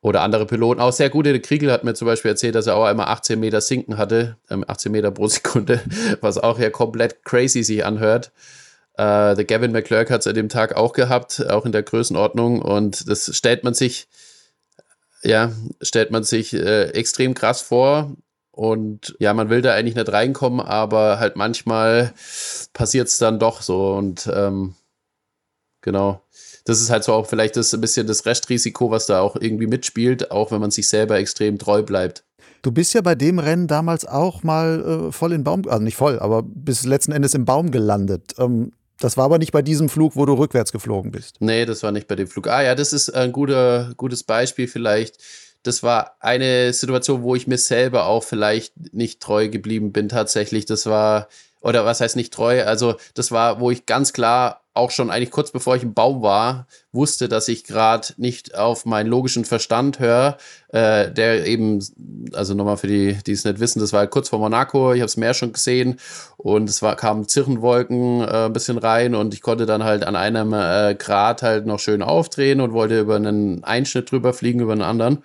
[0.00, 0.80] Oder andere Piloten.
[0.80, 3.60] Auch sehr gute Kriegel hat mir zum Beispiel erzählt, dass er auch einmal 18 Meter
[3.60, 5.80] sinken hatte, ähm, 18 Meter pro Sekunde,
[6.20, 8.30] was auch ja komplett crazy sich anhört.
[8.98, 12.62] Äh, der Gavin McClurk hat es an dem Tag auch gehabt, auch in der Größenordnung.
[12.62, 14.08] Und das stellt man sich,
[15.22, 18.16] ja, stellt man sich äh, extrem krass vor.
[18.50, 22.12] Und ja, man will da eigentlich nicht reinkommen, aber halt manchmal
[22.72, 23.94] passiert es dann doch so.
[23.94, 24.74] Und ähm,
[25.80, 26.20] genau.
[26.68, 29.66] Das ist halt so auch vielleicht das ein bisschen das Restrisiko, was da auch irgendwie
[29.66, 32.24] mitspielt, auch wenn man sich selber extrem treu bleibt.
[32.60, 35.96] Du bist ja bei dem Rennen damals auch mal äh, voll in Baum, also nicht
[35.96, 38.34] voll, aber bis letzten Endes im Baum gelandet.
[38.38, 41.36] Ähm, das war aber nicht bei diesem Flug, wo du rückwärts geflogen bist.
[41.40, 42.48] Nee, das war nicht bei dem Flug.
[42.48, 45.18] Ah ja, das ist ein guter, gutes Beispiel vielleicht.
[45.62, 50.66] Das war eine Situation, wo ich mir selber auch vielleicht nicht treu geblieben bin tatsächlich.
[50.66, 51.28] Das war,
[51.60, 52.64] oder was heißt nicht treu?
[52.64, 56.22] Also das war, wo ich ganz klar auch schon eigentlich kurz bevor ich im Baum
[56.22, 61.84] war, wusste, dass ich gerade nicht auf meinen logischen Verstand höre, äh, der eben,
[62.32, 65.08] also nochmal für die, die es nicht wissen, das war kurz vor Monaco, ich habe
[65.08, 65.98] es mehr schon gesehen
[66.36, 70.14] und es war, kamen Zirrenwolken äh, ein bisschen rein und ich konnte dann halt an
[70.14, 74.72] einem äh, Grad halt noch schön aufdrehen und wollte über einen Einschnitt drüber fliegen, über
[74.72, 75.24] einen anderen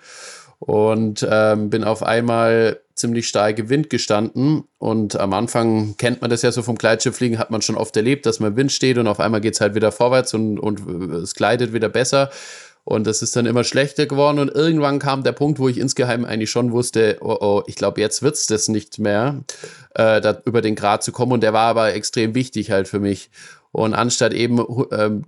[0.58, 4.64] und ähm, bin auf einmal ziemlich starke Wind gestanden.
[4.78, 8.26] Und am Anfang kennt man das ja so vom Gleitschirmfliegen, hat man schon oft erlebt,
[8.26, 10.80] dass man Wind steht und auf einmal geht es halt wieder vorwärts und, und
[11.12, 12.30] es gleitet wieder besser.
[12.84, 14.38] Und das ist dann immer schlechter geworden.
[14.38, 18.00] Und irgendwann kam der Punkt, wo ich insgeheim eigentlich schon wusste, oh, oh, ich glaube,
[18.00, 19.42] jetzt wird es das nicht mehr,
[19.94, 21.32] äh, da über den Grad zu kommen.
[21.32, 23.30] Und der war aber extrem wichtig halt für mich.
[23.72, 25.24] Und anstatt eben ähm,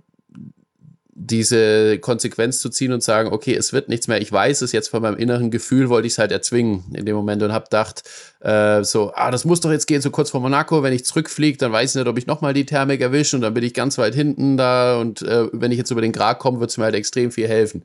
[1.19, 4.21] diese Konsequenz zu ziehen und sagen, okay, es wird nichts mehr.
[4.21, 7.15] Ich weiß es jetzt von meinem inneren Gefühl, wollte ich es halt erzwingen in dem
[7.15, 8.03] Moment und habe gedacht,
[8.41, 10.83] äh, so, ah, das muss doch jetzt gehen, so kurz vor Monaco.
[10.83, 13.55] Wenn ich zurückfliege, dann weiß ich nicht, ob ich nochmal die Thermik erwische und dann
[13.55, 16.59] bin ich ganz weit hinten da und äh, wenn ich jetzt über den Grat komme,
[16.59, 17.83] wird es mir halt extrem viel helfen.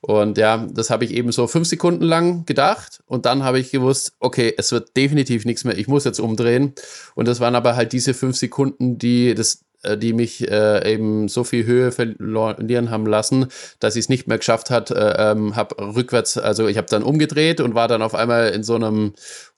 [0.00, 3.70] Und ja, das habe ich eben so fünf Sekunden lang gedacht und dann habe ich
[3.70, 6.72] gewusst, okay, es wird definitiv nichts mehr, ich muss jetzt umdrehen.
[7.14, 9.60] Und das waren aber halt diese fünf Sekunden, die das
[9.96, 13.46] die mich äh, eben so viel Höhe verlieren haben lassen,
[13.80, 17.02] dass ich es nicht mehr geschafft hat, äh, ähm, habe rückwärts, also ich habe dann
[17.02, 19.14] umgedreht und war dann auf einmal in so einem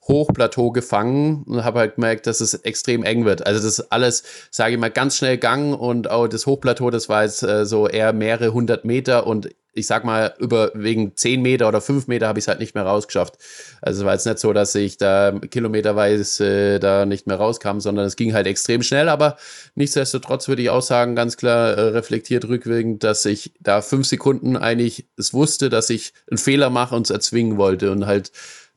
[0.07, 3.45] Hochplateau gefangen und habe halt gemerkt, dass es extrem eng wird.
[3.45, 7.23] Also das alles, sage ich mal, ganz schnell Gang und auch das Hochplateau, das war
[7.23, 11.67] jetzt äh, so eher mehrere hundert Meter und ich sag mal, über wegen 10 Meter
[11.67, 13.37] oder 5 Meter habe ich es halt nicht mehr rausgeschafft.
[13.81, 17.79] Also es war jetzt nicht so, dass ich da kilometerweise äh, da nicht mehr rauskam,
[17.79, 19.09] sondern es ging halt extrem schnell.
[19.09, 19.35] Aber
[19.75, 24.55] nichtsdestotrotz würde ich auch sagen, ganz klar äh, reflektiert rückwirkend, dass ich da fünf Sekunden
[24.55, 28.31] eigentlich es wusste, dass ich einen Fehler mache und es erzwingen wollte und halt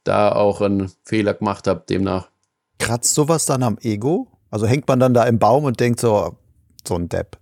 [0.09, 2.31] da auch einen Fehler gemacht habe demnach.
[2.79, 4.29] Kratzt sowas dann am Ego?
[4.51, 6.39] Also hängt man dann da im Baum und denkt so,
[6.87, 7.37] so ein Depp.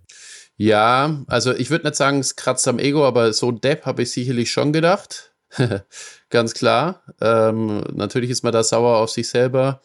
[0.57, 4.11] Ja, also ich würde nicht sagen, es kratzt am Ego, aber so Depp habe ich
[4.11, 5.33] sicherlich schon gedacht.
[6.29, 7.03] Ganz klar.
[7.21, 9.81] Ähm, natürlich ist man da sauer auf sich selber,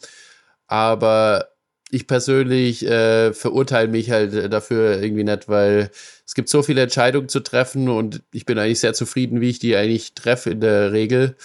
[0.67, 1.49] aber
[1.91, 5.91] ich persönlich äh, verurteile mich halt dafür irgendwie nicht, weil
[6.27, 9.59] es gibt so viele Entscheidungen zu treffen und ich bin eigentlich sehr zufrieden, wie ich
[9.59, 11.37] die eigentlich treffe in der Regel.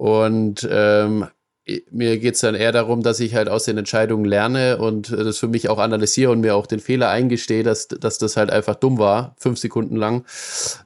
[0.00, 1.26] Und ähm,
[1.90, 5.36] mir geht es dann eher darum, dass ich halt aus den Entscheidungen lerne und das
[5.36, 8.76] für mich auch analysiere und mir auch den Fehler eingestehe, dass, dass das halt einfach
[8.76, 10.24] dumm war, fünf Sekunden lang,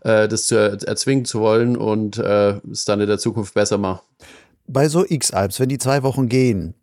[0.01, 4.03] äh, das zu erzwingen zu wollen und äh, es dann in der Zukunft besser mache.
[4.67, 6.75] Bei so X-Alps, wenn die zwei Wochen gehen,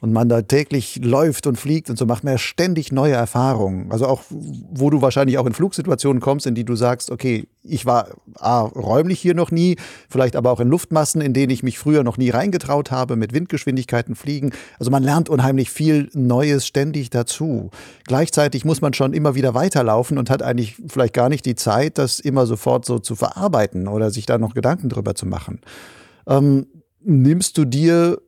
[0.00, 3.92] und man da täglich läuft und fliegt und so macht man ja ständig neue Erfahrungen.
[3.92, 7.84] Also auch, wo du wahrscheinlich auch in Flugsituationen kommst, in die du sagst, okay, ich
[7.84, 8.08] war
[8.38, 9.76] A, räumlich hier noch nie,
[10.08, 13.34] vielleicht aber auch in Luftmassen, in denen ich mich früher noch nie reingetraut habe, mit
[13.34, 14.52] Windgeschwindigkeiten fliegen.
[14.78, 17.70] Also man lernt unheimlich viel Neues ständig dazu.
[18.06, 21.98] Gleichzeitig muss man schon immer wieder weiterlaufen und hat eigentlich vielleicht gar nicht die Zeit,
[21.98, 25.60] das immer sofort so zu verarbeiten oder sich da noch Gedanken drüber zu machen.
[26.26, 26.66] Ähm,
[27.02, 28.20] nimmst du dir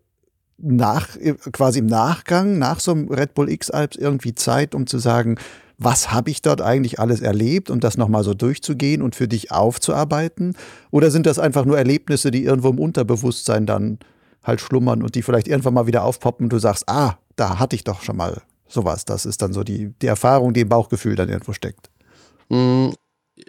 [0.58, 1.08] nach,
[1.52, 5.36] quasi im Nachgang, nach so einem Red Bull X-Alps irgendwie Zeit, um zu sagen,
[5.78, 9.50] was habe ich dort eigentlich alles erlebt und das nochmal so durchzugehen und für dich
[9.50, 10.56] aufzuarbeiten?
[10.90, 13.98] Oder sind das einfach nur Erlebnisse, die irgendwo im Unterbewusstsein dann
[14.44, 17.76] halt schlummern und die vielleicht irgendwann mal wieder aufpoppen und du sagst, ah, da hatte
[17.76, 19.04] ich doch schon mal sowas.
[19.04, 21.90] Das ist dann so die, die Erfahrung, die im Bauchgefühl dann irgendwo steckt.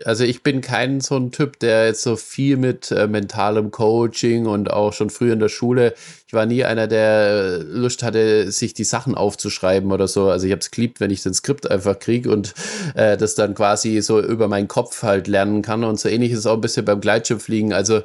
[0.05, 4.45] Also ich bin kein so ein Typ, der jetzt so viel mit äh, mentalem Coaching
[4.45, 5.93] und auch schon früher in der Schule,
[6.25, 10.29] ich war nie einer, der Lust hatte, sich die Sachen aufzuschreiben oder so.
[10.29, 12.53] Also ich habe es geliebt, wenn ich den Skript einfach kriege und
[12.95, 15.83] äh, das dann quasi so über meinen Kopf halt lernen kann.
[15.83, 17.73] Und so ähnlich ist es auch ein bisschen beim Gleitschirmfliegen.
[17.73, 18.03] Also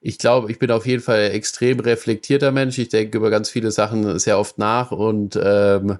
[0.00, 2.78] ich glaube, ich bin auf jeden Fall extrem reflektierter Mensch.
[2.78, 5.98] Ich denke über ganz viele Sachen sehr oft nach und ähm,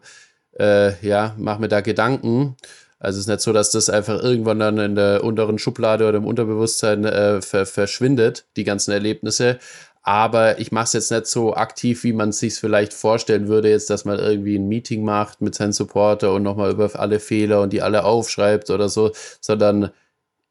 [0.58, 2.56] äh, ja, mache mir da Gedanken.
[2.98, 6.18] Also es ist nicht so, dass das einfach irgendwann dann in der unteren Schublade oder
[6.18, 9.58] im Unterbewusstsein äh, ver verschwindet, die ganzen Erlebnisse.
[10.02, 13.70] Aber ich mache es jetzt nicht so aktiv, wie man es sich vielleicht vorstellen würde,
[13.70, 17.60] jetzt, dass man irgendwie ein Meeting macht mit seinem Supporter und nochmal über alle Fehler
[17.60, 19.90] und die alle aufschreibt oder so, sondern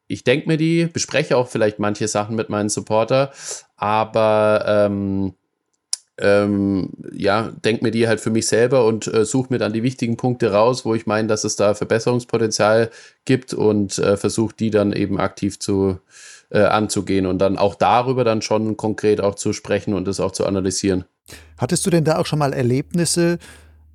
[0.08, 3.32] ich denke mir die, bespreche auch vielleicht manche Sachen mit meinem Supporter,
[3.76, 5.34] aber ähm,
[6.20, 9.84] ähm, ja, denke mir die halt für mich selber und äh, suche mir dann die
[9.84, 12.90] wichtigen Punkte raus, wo ich meine, dass es da Verbesserungspotenzial
[13.26, 16.00] gibt und äh, versuche die dann eben aktiv zu
[16.50, 20.32] äh, anzugehen und dann auch darüber dann schon konkret auch zu sprechen und das auch
[20.32, 21.06] zu analysieren.
[21.58, 23.38] Hattest du denn da auch schon mal Erlebnisse,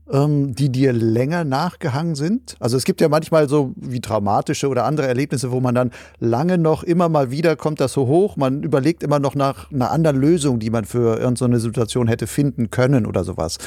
[0.06, 2.56] die dir länger nachgehangen sind?
[2.58, 6.58] Also es gibt ja manchmal so wie traumatische oder andere Erlebnisse, wo man dann lange
[6.58, 10.16] noch immer mal wieder kommt das so hoch, man überlegt immer noch nach einer anderen
[10.16, 13.58] Lösung, die man für irgendeine Situation hätte finden können oder sowas.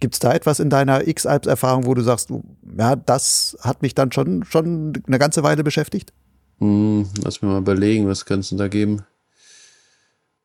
[0.00, 2.30] Gibt es da etwas in deiner X-Alps-Erfahrung, wo du sagst,
[2.76, 6.12] ja, das hat mich dann schon, schon eine ganze Weile beschäftigt?
[6.58, 9.02] Hm, lass mir mal überlegen, was kannst du da geben?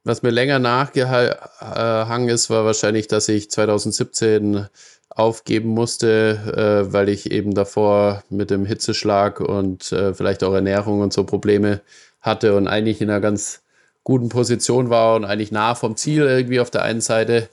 [0.04, 4.68] Was mir länger nachgehangen ist, war wahrscheinlich, dass ich 2017
[5.10, 11.02] aufgeben musste, äh, weil ich eben davor mit dem Hitzeschlag und äh, vielleicht auch Ernährung
[11.02, 11.82] und so Probleme
[12.22, 13.64] hatte und eigentlich in einer ganz
[14.04, 17.50] guten Position war und eigentlich nah vom Ziel irgendwie auf der einen Seite,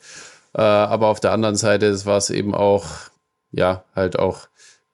[0.54, 2.86] äh, aber auf der anderen Seite war es eben auch,
[3.50, 4.48] ja, halt auch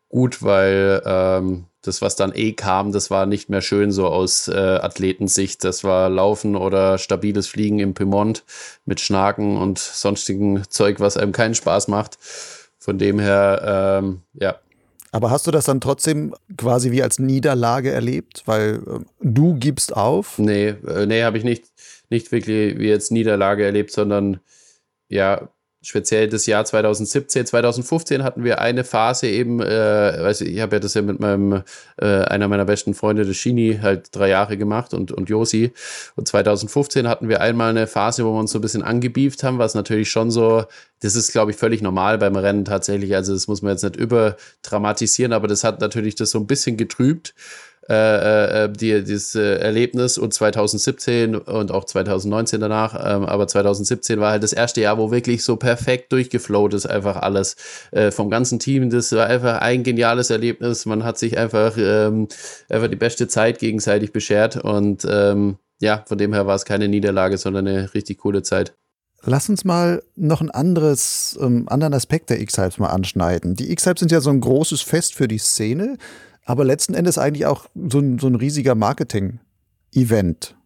[0.09, 4.49] gut, weil ähm, das, was dann eh kam, das war nicht mehr schön so aus
[4.49, 5.65] äh, Athletensicht.
[5.65, 8.45] Das war Laufen oder stabiles Fliegen im Piemont
[8.85, 12.19] mit Schnaken und sonstigen Zeug, was einem keinen Spaß macht.
[12.79, 14.59] Von dem her, ähm, ja.
[15.13, 18.43] Aber hast du das dann trotzdem quasi wie als Niederlage erlebt?
[18.47, 20.39] Weil äh, du gibst auf?
[20.39, 21.65] Nee, äh, nee, habe ich nicht,
[22.11, 24.41] nicht wirklich wie jetzt Niederlage erlebt, sondern
[25.09, 25.49] ja,
[25.83, 29.67] speziell das Jahr 2017, 2015 hatten wir eine Phase eben, äh,
[30.21, 31.63] weiß ich, ich habe ja das ja mit meinem,
[31.97, 35.73] äh, einer meiner besten Freunde, der Shini, halt drei Jahre gemacht und, und Josi.
[36.17, 39.59] Und 2015 hatten wir einmal eine Phase, wo wir uns so ein bisschen angebieft haben,
[39.59, 40.65] was natürlich schon so,
[41.01, 43.15] das ist, glaube ich, völlig normal beim Rennen tatsächlich.
[43.15, 46.77] Also das muss man jetzt nicht überdramatisieren, aber das hat natürlich das so ein bisschen
[46.77, 47.35] getrübt.
[47.91, 54.21] Äh, äh, die, dieses äh, Erlebnis und 2017 und auch 2019 danach, ähm, aber 2017
[54.21, 57.57] war halt das erste Jahr, wo wirklich so perfekt durchgeflowt ist, einfach alles
[57.91, 58.91] äh, vom ganzen Team.
[58.91, 60.87] Das war einfach ein geniales Erlebnis.
[60.87, 62.29] Man hat sich einfach, ähm,
[62.69, 66.87] einfach die beste Zeit gegenseitig beschert und ähm, ja, von dem her war es keine
[66.87, 68.73] Niederlage, sondern eine richtig coole Zeit.
[69.25, 73.57] Lass uns mal noch ein anderes, ähm, anderen Aspekt der X-Hypes mal anschneiden.
[73.57, 75.99] Die X-Hypes sind ja so ein großes Fest für die Szene
[76.45, 80.57] aber letzten Endes eigentlich auch so ein, so ein riesiger Marketing-Event.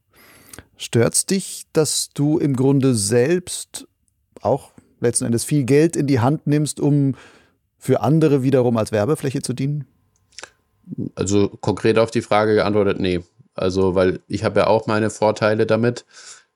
[0.76, 3.86] Stört's dich, dass du im Grunde selbst
[4.40, 7.14] auch letzten Endes viel Geld in die Hand nimmst, um
[7.78, 9.86] für andere wiederum als Werbefläche zu dienen?
[11.14, 13.20] Also konkret auf die Frage geantwortet, nee.
[13.54, 16.04] Also, weil ich habe ja auch meine Vorteile damit.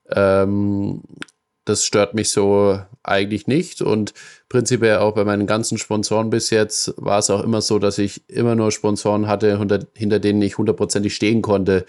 [0.09, 1.03] Ähm,
[1.69, 3.81] das stört mich so eigentlich nicht.
[3.81, 4.13] Und
[4.49, 8.27] prinzipiell auch bei meinen ganzen Sponsoren bis jetzt war es auch immer so, dass ich
[8.29, 11.85] immer nur Sponsoren hatte, hinter, hinter denen ich hundertprozentig stehen konnte.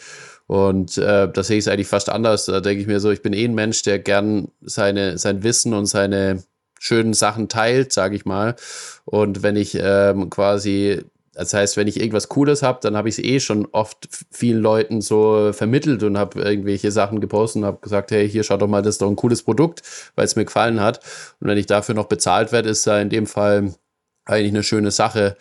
[0.47, 2.47] Und äh, da sehe ich es eigentlich fast anders.
[2.47, 5.75] Da denke ich mir so, ich bin eh ein Mensch, der gern seine, sein Wissen
[5.75, 6.43] und seine
[6.79, 8.57] schönen Sachen teilt, sage ich mal.
[9.05, 13.19] Und wenn ich ähm, quasi das heißt, wenn ich irgendwas Cooles habe, dann habe ich
[13.19, 17.79] es eh schon oft vielen Leuten so vermittelt und habe irgendwelche Sachen gepostet und habe
[17.81, 19.83] gesagt, hey, hier schau doch mal, das ist doch ein cooles Produkt,
[20.17, 21.01] weil es mir gefallen hat.
[21.41, 23.75] Und wenn ich dafür noch bezahlt werde, ist da in dem Fall
[24.25, 25.37] eigentlich eine schöne Sache.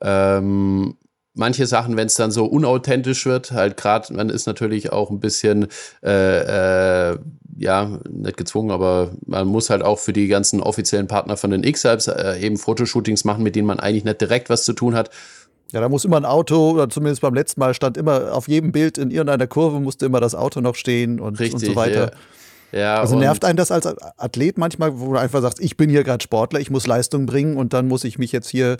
[0.00, 0.96] Ähm,
[1.34, 5.20] manche Sachen, wenn es dann so unauthentisch wird, halt gerade, man ist natürlich auch ein
[5.20, 5.68] bisschen,
[6.02, 7.18] äh, äh,
[7.58, 11.64] ja, nicht gezwungen, aber man muss halt auch für die ganzen offiziellen Partner von den
[11.64, 15.10] X-Alps äh, eben Fotoshootings machen, mit denen man eigentlich nicht direkt was zu tun hat.
[15.72, 18.72] Ja, da muss immer ein Auto, oder zumindest beim letzten Mal stand immer auf jedem
[18.72, 22.04] Bild in irgendeiner Kurve musste immer das Auto noch stehen und, Richtig, und so weiter.
[22.04, 22.10] Ja.
[22.72, 26.04] Ja, also nervt einen das als Athlet manchmal, wo du einfach sagst, ich bin hier
[26.04, 28.76] gerade Sportler, ich muss Leistung bringen und dann muss ich mich jetzt hier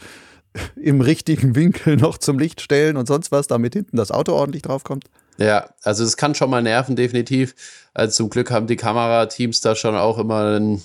[0.76, 4.62] im richtigen Winkel noch zum Licht stellen und sonst was, damit hinten das Auto ordentlich
[4.62, 5.04] draufkommt.
[5.38, 7.54] Ja, also es kann schon mal nerven, definitiv.
[7.94, 10.82] Also zum Glück haben die Kamerateams da schon auch immer ein,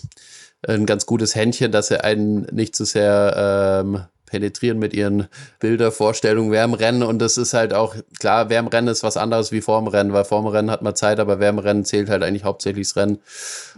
[0.68, 5.28] ein ganz gutes Händchen, dass sie einen nicht zu so sehr ähm, penetrieren mit ihren
[5.60, 7.04] Bildervorstellungen im Rennen.
[7.04, 10.24] Und das ist halt auch, klar, im Rennen ist was anderes wie vorm Rennen, weil
[10.24, 13.20] vorm Rennen hat man Zeit, aber im Rennen zählt halt eigentlich hauptsächlich das Rennen.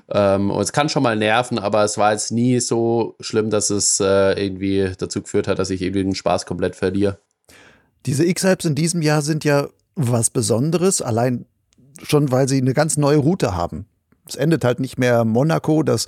[0.10, 3.72] Ähm, und es kann schon mal nerven, aber es war jetzt nie so schlimm, dass
[3.72, 7.18] es äh, irgendwie dazu geführt hat, dass ich irgendwie den Spaß komplett verliere.
[8.06, 11.46] Diese X-Hypes in diesem Jahr sind ja was Besonderes, allein
[12.02, 13.86] schon, weil sie eine ganz neue Route haben.
[14.28, 16.08] Es endet halt nicht mehr Monaco, das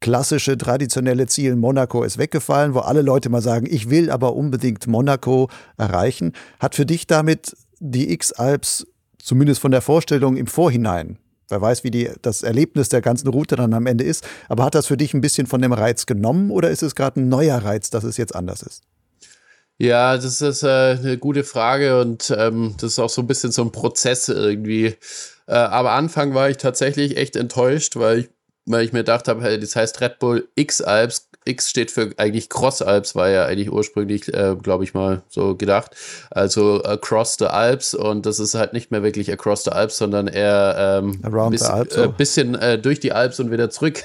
[0.00, 4.86] klassische, traditionelle Ziel Monaco ist weggefallen, wo alle Leute mal sagen, ich will aber unbedingt
[4.86, 6.32] Monaco erreichen.
[6.60, 8.86] Hat für dich damit die X-Alps,
[9.18, 13.56] zumindest von der Vorstellung im Vorhinein, wer weiß, wie die, das Erlebnis der ganzen Route
[13.56, 16.50] dann am Ende ist, aber hat das für dich ein bisschen von dem Reiz genommen
[16.50, 18.82] oder ist es gerade ein neuer Reiz, dass es jetzt anders ist?
[19.78, 23.52] Ja, das ist äh, eine gute Frage und ähm, das ist auch so ein bisschen
[23.52, 24.96] so ein Prozess irgendwie.
[25.46, 28.28] Äh, aber Anfang war ich tatsächlich echt enttäuscht, weil ich
[28.68, 31.28] weil ich mir gedacht habe, hey, das heißt Red Bull X-Alps.
[31.44, 35.56] X steht für eigentlich Cross Alps, war ja eigentlich ursprünglich, äh, glaube ich mal, so
[35.56, 35.96] gedacht.
[36.30, 40.26] Also Across the Alps und das ist halt nicht mehr wirklich Across the Alps, sondern
[40.26, 42.02] eher ähm, Around bis, the Alps, so.
[42.02, 44.04] äh, bisschen äh, durch die Alps und wieder zurück.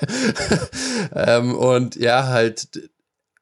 [1.16, 2.68] ähm, und ja, halt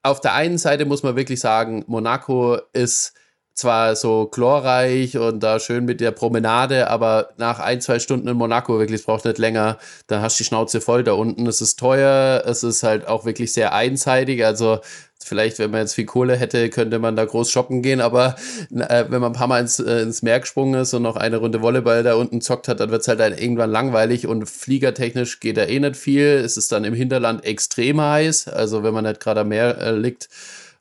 [0.04, 3.14] auf der einen Seite muss man wirklich sagen, Monaco ist
[3.62, 8.38] zwar so chlorreich und da schön mit der Promenade, aber nach ein, zwei Stunden in
[8.38, 11.48] Monaco, wirklich, es braucht nicht länger, dann hast du die Schnauze voll da unten.
[11.48, 14.44] Es ist teuer, es ist halt auch wirklich sehr einseitig.
[14.44, 14.80] Also
[15.24, 18.36] vielleicht, wenn man jetzt viel Kohle hätte, könnte man da groß shoppen gehen, aber
[18.72, 21.38] äh, wenn man ein paar Mal ins, äh, ins Meer gesprungen ist und noch eine
[21.38, 25.40] Runde Volleyball da unten zockt hat, dann wird es halt dann irgendwann langweilig und fliegertechnisch
[25.40, 26.26] geht da eh nicht viel.
[26.26, 29.92] Es ist dann im Hinterland extrem heiß, also wenn man nicht gerade am Meer äh,
[29.92, 30.30] liegt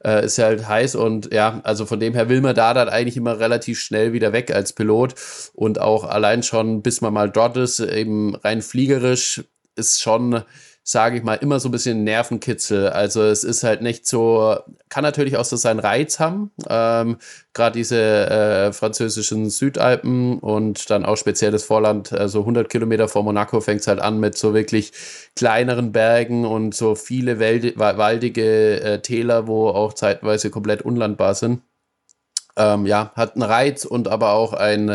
[0.04, 3.16] äh, ist halt heiß und ja, also von dem her will man da dann eigentlich
[3.16, 5.14] immer relativ schnell wieder weg als Pilot
[5.54, 9.44] und auch allein schon, bis man mal dort ist, eben rein fliegerisch
[9.76, 10.42] ist schon
[10.90, 12.88] sage ich mal, immer so ein bisschen Nervenkitzel.
[12.88, 14.56] Also es ist halt nicht so,
[14.88, 16.50] kann natürlich auch so seinen Reiz haben.
[16.68, 17.18] Ähm,
[17.54, 23.60] Gerade diese äh, französischen Südalpen und dann auch spezielles Vorland, also 100 Kilometer vor Monaco
[23.60, 24.90] fängt es halt an mit so wirklich
[25.36, 31.62] kleineren Bergen und so viele waldige äh, Täler, wo auch zeitweise komplett unlandbar sind.
[32.56, 34.88] Ähm, ja, hat einen Reiz und aber auch ein,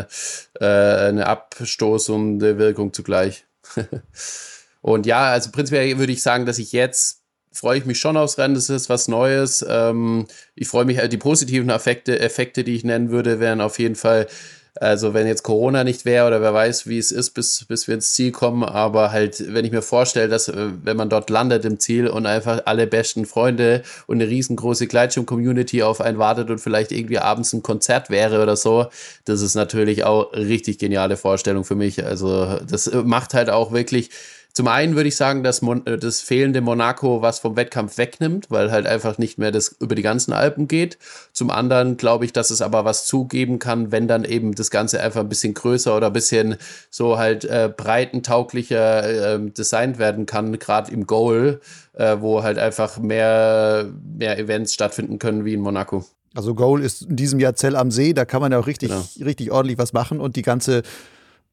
[0.59, 3.45] äh, eine abstoßende Wirkung zugleich.
[4.86, 8.38] Und ja, also prinzipiell würde ich sagen, dass ich jetzt freue ich mich schon aufs
[8.38, 8.53] Rennen.
[8.53, 9.65] Das ist was Neues.
[9.67, 13.79] Ähm, ich freue mich, halt, die positiven Effekte, Effekte, die ich nennen würde, wären auf
[13.79, 14.27] jeden Fall,
[14.75, 17.95] also wenn jetzt Corona nicht wäre oder wer weiß, wie es ist, bis, bis wir
[17.95, 21.65] ins Ziel kommen, aber halt, wenn ich mir vorstelle, dass äh, wenn man dort landet
[21.65, 26.59] im Ziel und einfach alle besten Freunde und eine riesengroße Gleitschirm-Community auf einen wartet und
[26.59, 28.86] vielleicht irgendwie abends ein Konzert wäre oder so,
[29.23, 32.05] das ist natürlich auch richtig geniale Vorstellung für mich.
[32.05, 34.11] Also das macht halt auch wirklich
[34.55, 38.49] zum einen würde ich sagen, dass Mon äh, das fehlende Monaco was vom Wettkampf wegnimmt,
[38.49, 40.97] weil halt einfach nicht mehr das über die ganzen Alpen geht.
[41.33, 45.01] Zum anderen glaube ich, dass es aber was zugeben kann, wenn dann eben das Ganze
[45.01, 46.55] einfach ein bisschen größer oder ein bisschen
[46.89, 51.59] so halt äh, breitentauglicher äh, designt werden kann, gerade im Goal,
[51.91, 56.05] äh, wo halt einfach mehr, mehr Events stattfinden können wie in Monaco.
[56.33, 58.89] Also Goal ist in diesem Jahr Zell am See, da kann man ja auch richtig,
[58.89, 59.03] genau.
[59.19, 60.83] richtig ordentlich was machen und die ganze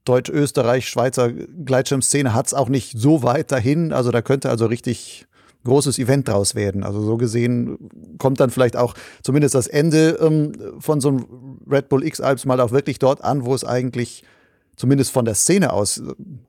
[0.05, 3.93] Deutsch-Österreich-Schweizer Gleitschirmszene hat es auch nicht so weit dahin.
[3.93, 5.27] Also da könnte also richtig
[5.65, 6.83] großes Event draus werden.
[6.83, 7.79] Also so gesehen
[8.19, 12.61] kommt dann vielleicht auch zumindest das Ende ähm, von so einem Red Bull X-Alps mal
[12.61, 14.25] auch wirklich dort an, wo es eigentlich
[14.77, 16.03] zumindest von der Szene aus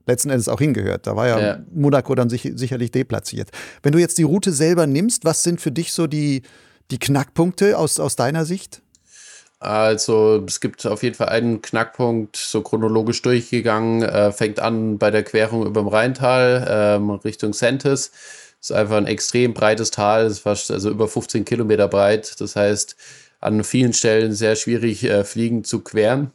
[0.07, 1.05] letzten Endes auch hingehört.
[1.07, 1.59] Da war ja, ja.
[1.73, 3.49] Monaco dann sich, sicherlich deplatziert.
[3.81, 6.41] Wenn du jetzt die Route selber nimmst, was sind für dich so die,
[6.89, 8.82] die Knackpunkte aus, aus deiner Sicht?
[9.64, 15.09] Also es gibt auf jeden Fall einen Knackpunkt, so chronologisch durchgegangen, äh, fängt an bei
[15.09, 18.11] der Querung über dem Rheintal ähm, Richtung Sentes.
[18.59, 22.39] Ist einfach ein extrem breites Tal, ist fast also über 15 Kilometer breit.
[22.41, 22.97] Das heißt,
[23.39, 26.32] an vielen Stellen sehr schwierig, äh, Fliegen zu queren.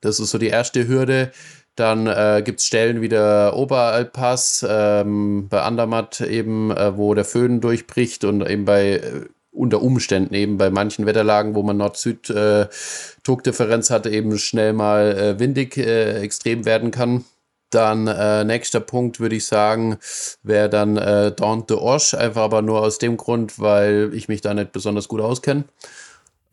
[0.00, 1.32] Das ist so die erste Hürde.
[1.76, 7.24] Dann äh, gibt es Stellen wie der Oberalpass, ähm, bei Andermatt eben, äh, wo der
[7.24, 13.90] Föhn durchbricht und eben bei äh, unter Umständen eben bei manchen Wetterlagen, wo man Nord-Süd-Druckdifferenz
[13.90, 17.24] äh, hatte, eben schnell mal äh, windig äh, extrem werden kann.
[17.70, 19.98] Dann äh, nächster Punkt würde ich sagen,
[20.42, 24.40] wäre dann äh, Dawn de Orche, einfach aber nur aus dem Grund, weil ich mich
[24.40, 25.64] da nicht besonders gut auskenne.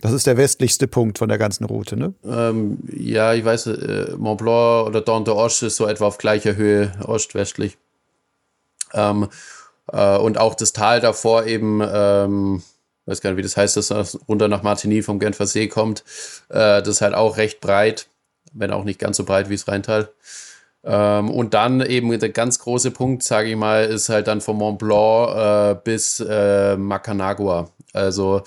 [0.01, 2.15] Das ist der westlichste Punkt von der ganzen Route, ne?
[2.25, 6.17] Ähm, ja, ich weiß, äh, Mont Blanc oder Dawn de Orche ist so etwa auf
[6.17, 7.77] gleicher Höhe, ostwestlich.
[8.93, 9.29] Ähm,
[9.91, 12.63] äh, und auch das Tal davor eben, ähm,
[13.05, 16.03] weiß gar nicht, wie das heißt, dass das runter nach Martigny vom Genfer See kommt.
[16.49, 18.07] Äh, das ist halt auch recht breit,
[18.53, 20.09] wenn auch nicht ganz so breit wie das Rheintal.
[20.83, 24.57] Ähm, und dann eben der ganz große Punkt, sage ich mal, ist halt dann von
[24.57, 27.69] Mont Blanc äh, bis äh, Macanagua.
[27.93, 28.41] Also,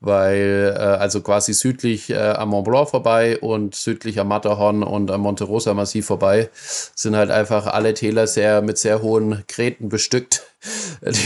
[0.00, 5.10] weil, äh, also quasi südlich äh, am Mont Blanc vorbei und südlich am Matterhorn und
[5.10, 6.50] am Monte Rosa Massiv vorbei
[6.94, 10.47] sind halt einfach alle Täler sehr mit sehr hohen Gräten bestückt,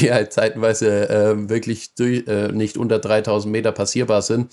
[0.01, 4.51] die halt zeitenweise äh, wirklich durch, äh, nicht unter 3000 Meter passierbar sind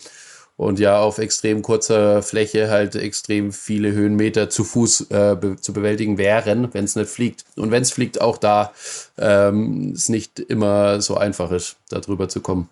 [0.60, 5.72] und ja auf extrem kurzer Fläche halt extrem viele Höhenmeter zu Fuß äh, be zu
[5.72, 7.46] bewältigen wären, wenn es nicht fliegt.
[7.56, 8.74] Und wenn es fliegt, auch da
[9.18, 12.68] ähm, es nicht immer so einfach ist, da drüber zu kommen.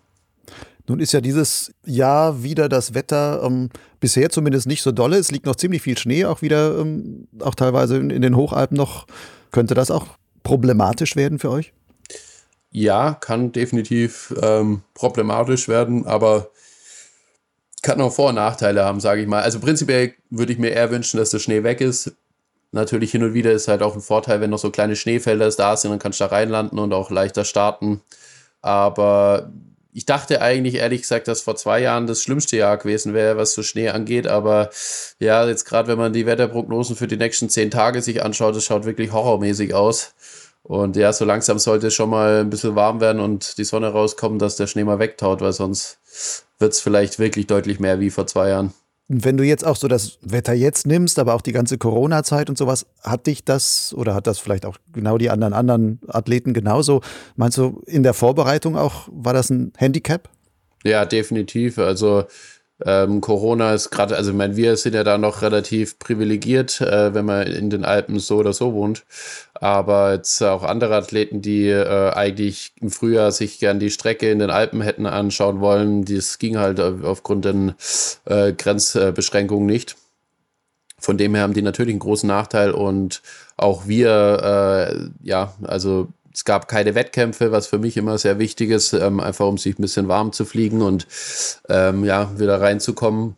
[0.86, 5.16] Nun ist ja dieses Jahr wieder das Wetter ähm, bisher zumindest nicht so dolle.
[5.16, 8.76] Es liegt noch ziemlich viel Schnee, auch wieder, ähm, auch teilweise in, in, den Hochalpen
[8.76, 9.06] noch.
[9.50, 10.06] Könnte das auch
[10.42, 11.72] problematisch werden für euch?
[12.78, 16.50] Ja, kann definitiv ähm, problematisch werden, aber
[17.82, 19.42] kann auch Vor- und Nachteile haben, sage ich mal.
[19.42, 22.12] Also prinzipiell würde ich mir eher wünschen, dass der Schnee weg ist.
[22.70, 25.76] Natürlich hin und wieder ist halt auch ein Vorteil, wenn noch so kleine Schneefelder da
[25.76, 28.00] sind, dann kannst du da reinlanden und auch leichter starten.
[28.62, 29.50] Aber
[29.92, 33.54] ich dachte eigentlich ehrlich gesagt, dass vor zwei Jahren das schlimmste Jahr gewesen wäre, was
[33.54, 34.28] so Schnee angeht.
[34.28, 34.70] Aber
[35.18, 38.64] ja, jetzt gerade wenn man die Wetterprognosen für die nächsten zehn Tage sich anschaut, das
[38.64, 40.14] schaut wirklich horrormäßig aus.
[40.68, 43.88] Und ja, so langsam sollte es schon mal ein bisschen warm werden und die Sonne
[43.88, 45.98] rauskommen, dass der Schnee mal wegtaut, weil sonst
[46.58, 48.74] wird es vielleicht wirklich deutlich mehr wie vor zwei Jahren.
[49.08, 52.58] Wenn du jetzt auch so das Wetter jetzt nimmst, aber auch die ganze Corona-Zeit und
[52.58, 57.00] sowas, hat dich das oder hat das vielleicht auch genau die anderen anderen Athleten genauso?
[57.34, 60.28] Meinst du, in der Vorbereitung auch war das ein Handicap?
[60.84, 61.78] Ja, definitiv.
[61.78, 62.24] Also
[62.84, 67.12] ähm, Corona ist gerade, also ich meine, wir sind ja da noch relativ privilegiert, äh,
[67.12, 69.04] wenn man in den Alpen so oder so wohnt.
[69.54, 74.38] Aber jetzt auch andere Athleten, die äh, eigentlich im Frühjahr sich gern die Strecke in
[74.38, 77.74] den Alpen hätten anschauen wollen, das ging halt aufgrund den
[78.26, 79.96] äh, Grenzbeschränkungen nicht.
[81.00, 83.22] Von dem her haben die natürlich einen großen Nachteil und
[83.56, 86.08] auch wir, äh, ja, also
[86.38, 89.76] es gab keine Wettkämpfe, was für mich immer sehr wichtig ist, ähm, einfach um sich
[89.76, 91.08] ein bisschen warm zu fliegen und
[91.68, 93.34] ähm, ja, wieder reinzukommen.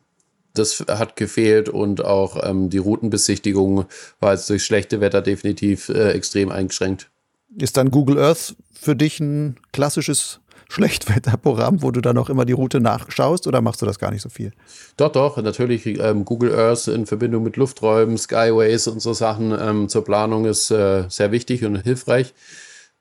[0.53, 3.87] Das hat gefehlt und auch ähm, die Routenbesichtigung
[4.21, 7.09] war jetzt durch schlechte Wetter definitiv äh, extrem eingeschränkt.
[7.57, 12.53] Ist dann Google Earth für dich ein klassisches Schlechtwetterprogramm, wo du dann auch immer die
[12.53, 14.53] Route nachschaust oder machst du das gar nicht so viel?
[14.99, 15.87] Doch, doch, natürlich.
[15.87, 20.71] Ähm, Google Earth in Verbindung mit Lufträumen, Skyways und so Sachen ähm, zur Planung ist
[20.71, 22.35] äh, sehr wichtig und hilfreich.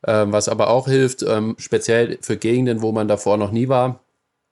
[0.06, 4.00] Ähm, was aber auch hilft, ähm, speziell für Gegenden, wo man davor noch nie war,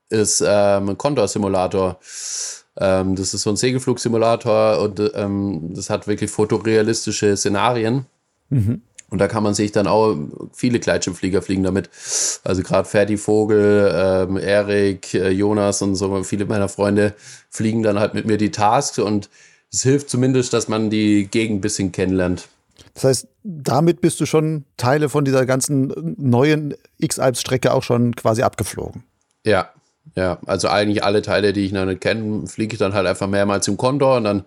[0.10, 2.00] ist ähm, ein Condor-Simulator.
[2.80, 5.00] Das ist so ein Segelflugsimulator und
[5.76, 8.06] das hat wirklich fotorealistische Szenarien.
[8.52, 8.84] Mhm.
[9.10, 10.16] Und da kann man sich dann auch,
[10.54, 11.90] viele Gleitschirmflieger fliegen damit.
[12.44, 17.14] Also gerade Ferdi Vogel, ähm, Erik, äh, Jonas und so, viele meiner Freunde
[17.50, 19.30] fliegen dann halt mit mir die Tasks und
[19.72, 22.48] es hilft zumindest, dass man die Gegend ein bisschen kennenlernt.
[22.94, 28.44] Das heißt, damit bist du schon Teile von dieser ganzen neuen X-Alps-Strecke auch schon quasi
[28.44, 29.04] abgeflogen.
[29.46, 29.70] Ja,
[30.16, 33.28] ja, also eigentlich alle Teile, die ich noch nicht kenne, fliege ich dann halt einfach
[33.28, 34.46] mehrmals im Condor und dann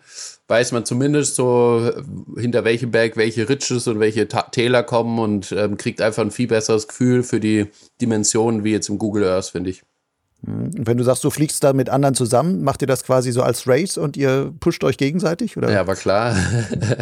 [0.49, 1.93] weiß man zumindest so,
[2.37, 6.33] hinter welchem Berg welche Ridges und welche Ta Täler kommen und ähm, kriegt einfach ein
[6.33, 7.67] viel besseres Gefühl für die
[8.01, 9.83] Dimensionen wie jetzt im Google Earth, finde ich.
[10.43, 10.71] Mhm.
[10.75, 13.67] Wenn du sagst, du fliegst da mit anderen zusammen, macht ihr das quasi so als
[13.67, 15.57] Race und ihr pusht euch gegenseitig?
[15.57, 15.71] Oder?
[15.71, 16.35] Ja, war klar.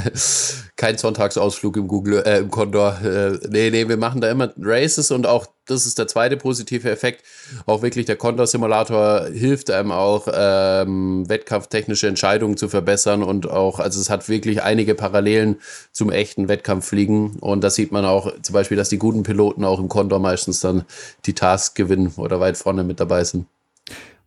[0.76, 3.01] Kein Sonntagsausflug im Google, äh, im Condor.
[3.03, 6.90] Äh, nee, nee, wir machen da immer Races und auch das ist der zweite positive
[6.90, 7.24] Effekt.
[7.66, 14.00] Auch wirklich der Condor-Simulator hilft einem auch, ähm, wettkampftechnische Entscheidungen zu verbessern und auch, also
[14.00, 15.56] es hat wirklich einige Parallelen
[15.92, 17.36] zum echten Wettkampffliegen.
[17.40, 20.60] Und da sieht man auch zum Beispiel, dass die guten Piloten auch im Condor meistens
[20.60, 20.84] dann
[21.26, 23.46] die Tasks gewinnen oder weit vorne mit dabei sind.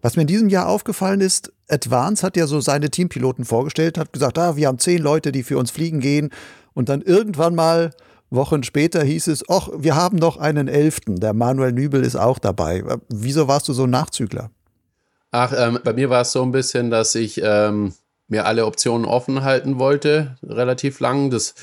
[0.02, 4.14] Was mir in diesem Jahr aufgefallen ist, Advance hat ja so seine Teampiloten vorgestellt, hat
[4.14, 6.32] gesagt, ah, wir haben zehn Leute, die für uns fliegen gehen.
[6.74, 7.92] Und dann irgendwann mal
[8.32, 12.40] Wochen später hieß es, ach, wir haben noch einen Elften, der Manuel Nübel ist auch
[12.40, 12.84] dabei.
[13.10, 14.50] Wieso warst du so ein Nachzügler?
[15.32, 17.94] Ach, ähm, bei mir war es so ein bisschen, dass ich ähm,
[18.28, 21.30] mir alle Optionen offen halten wollte, relativ lang.
[21.30, 21.54] Das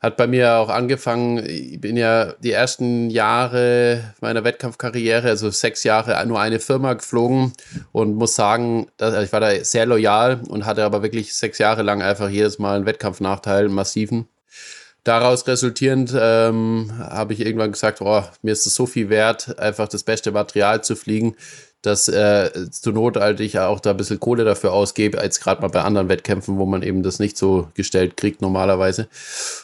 [0.00, 5.82] hat bei mir auch angefangen, ich bin ja die ersten Jahre meiner Wettkampfkarriere, also sechs
[5.82, 7.52] Jahre, nur eine Firma geflogen
[7.90, 11.82] und muss sagen, dass, ich war da sehr loyal und hatte aber wirklich sechs Jahre
[11.82, 14.28] lang einfach jedes Mal einen Wettkampfnachteil, einen massiven
[15.04, 19.88] daraus resultierend ähm, habe ich irgendwann gesagt, oh, mir ist es so viel wert, einfach
[19.88, 21.36] das beste Material zu fliegen,
[21.84, 25.60] dass äh, zur Not halt ich auch da ein bisschen Kohle dafür ausgebe, als gerade
[25.60, 29.06] mal bei anderen Wettkämpfen, wo man eben das nicht so gestellt kriegt normalerweise.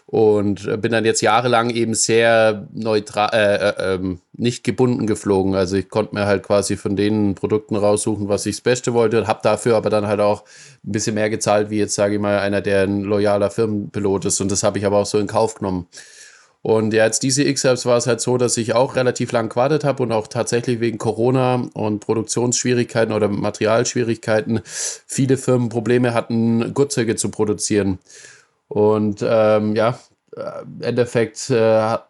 [0.07, 5.55] Und äh, bin dann jetzt jahrelang eben sehr neutral, äh, äh, ähm, nicht gebunden geflogen.
[5.55, 9.27] Also ich konnte mir halt quasi von den Produkten raussuchen, was ich das Beste wollte,
[9.27, 10.43] habe dafür aber dann halt auch
[10.85, 14.41] ein bisschen mehr gezahlt, wie jetzt sage ich mal einer, der ein loyaler Firmenpilot ist.
[14.41, 15.87] Und das habe ich aber auch so in Kauf genommen.
[16.63, 19.83] Und ja, jetzt diese X-Apps war es halt so, dass ich auch relativ lang gewartet
[19.83, 27.17] habe und auch tatsächlich wegen Corona und Produktionsschwierigkeiten oder Materialschwierigkeiten viele Firmen Probleme hatten, Gurtzeuge
[27.17, 27.99] zu produzieren.
[28.69, 29.99] Und ähm, ja,
[30.37, 31.57] im Endeffekt, äh,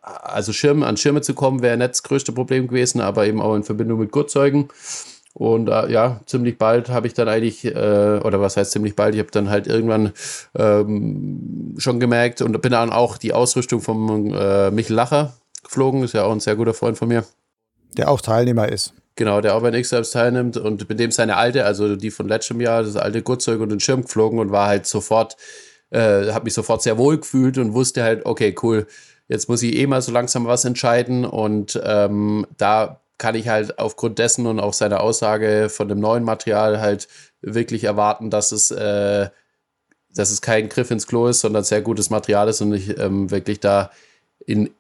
[0.03, 3.55] also Schirm, an Schirme zu kommen, wäre nicht das größte Problem gewesen, aber eben auch
[3.55, 4.69] in Verbindung mit Gurtzeugen.
[5.33, 9.15] Und äh, ja, ziemlich bald habe ich dann eigentlich, äh, oder was heißt ziemlich bald,
[9.15, 10.13] ich habe dann halt irgendwann
[10.59, 16.15] ähm, schon gemerkt und bin dann auch die Ausrüstung von äh, Michel Lacher geflogen, ist
[16.15, 17.25] ja auch ein sehr guter Freund von mir.
[17.97, 18.93] Der auch Teilnehmer ist.
[19.17, 22.27] Genau, der auch bei X selbst teilnimmt und mit dem seine alte, also die von
[22.27, 25.37] letztem Jahr, das alte Gurtzeug und den Schirm geflogen und war halt sofort,
[25.91, 28.87] äh, habe mich sofort sehr wohl gefühlt und wusste halt, okay, cool,
[29.29, 33.79] jetzt muss ich eh mal so langsam was entscheiden und ähm, da kann ich halt
[33.79, 37.07] aufgrund dessen und auch seiner Aussage von dem neuen Material halt
[37.43, 39.29] wirklich erwarten, dass es, äh,
[40.15, 43.31] dass es kein Griff ins Klo ist, sondern sehr gutes Material ist und ich ähm,
[43.31, 43.91] wirklich da
[44.47, 44.71] in,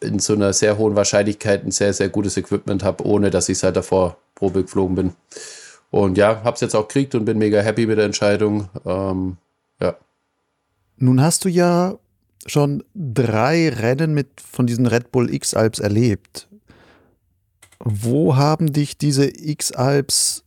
[0.00, 3.58] in so einer sehr hohen Wahrscheinlichkeit ein sehr, sehr gutes Equipment habe, ohne dass ich
[3.58, 5.12] seit davor Probe geflogen bin.
[5.90, 8.68] Und ja, habe es jetzt auch gekriegt und bin mega happy mit der Entscheidung.
[8.86, 9.38] Ähm,
[9.80, 9.96] ja.
[10.98, 11.98] Nun hast du ja
[12.46, 16.47] schon drei Rennen mit von diesen Red Bull X-Alps erlebt.
[17.80, 20.44] Wo haben dich diese X-Alps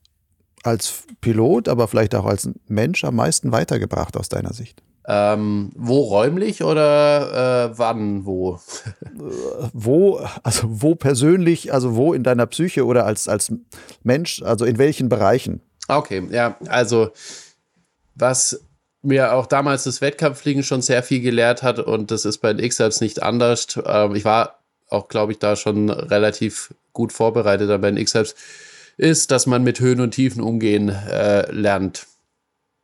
[0.64, 4.82] als Pilot, aber vielleicht auch als Mensch am meisten weitergebracht aus deiner Sicht?
[5.08, 8.60] Ähm, wo räumlich oder äh, wann wo?
[9.74, 13.52] wo, also wo persönlich, also wo in deiner Psyche oder als, als
[14.04, 15.62] Mensch, also in welchen Bereichen?
[15.88, 17.10] Okay, ja, also
[18.14, 18.62] was
[19.02, 22.64] mir auch damals das Wettkampffliegen schon sehr viel gelehrt hat und das ist bei den
[22.64, 23.80] X-Alps nicht anders.
[23.84, 28.36] Ähm, ich war auch, glaube ich, da schon relativ gut vorbereitet bei den X-Helps,
[28.98, 32.08] ist, dass man mit Höhen und Tiefen umgehen äh, lernt.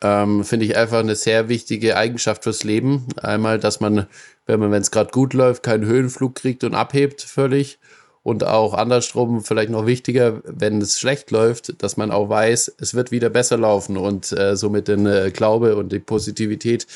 [0.01, 3.07] ähm, finde ich einfach eine sehr wichtige Eigenschaft fürs Leben.
[3.21, 4.07] Einmal, dass man,
[4.45, 7.79] wenn man, wenn es gerade gut läuft, keinen Höhenflug kriegt und abhebt völlig.
[8.23, 12.93] Und auch andersrum, vielleicht noch wichtiger, wenn es schlecht läuft, dass man auch weiß, es
[12.93, 16.87] wird wieder besser laufen und äh, somit den äh, Glaube und die Positivität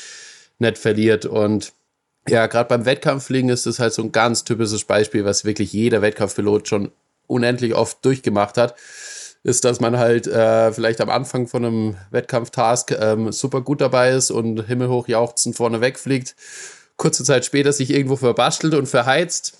[0.58, 1.24] nicht verliert.
[1.24, 1.72] Und
[2.28, 6.02] ja, gerade beim Wettkampffliegen ist das halt so ein ganz typisches Beispiel, was wirklich jeder
[6.02, 6.92] Wettkampfpilot schon
[7.26, 8.74] unendlich oft durchgemacht hat
[9.44, 14.10] ist, dass man halt äh, vielleicht am Anfang von einem Wettkampftask ähm, super gut dabei
[14.10, 16.36] ist und himmelhoch jauchzend vorne wegfliegt,
[16.96, 19.58] kurze Zeit später sich irgendwo verbastelt und verheizt,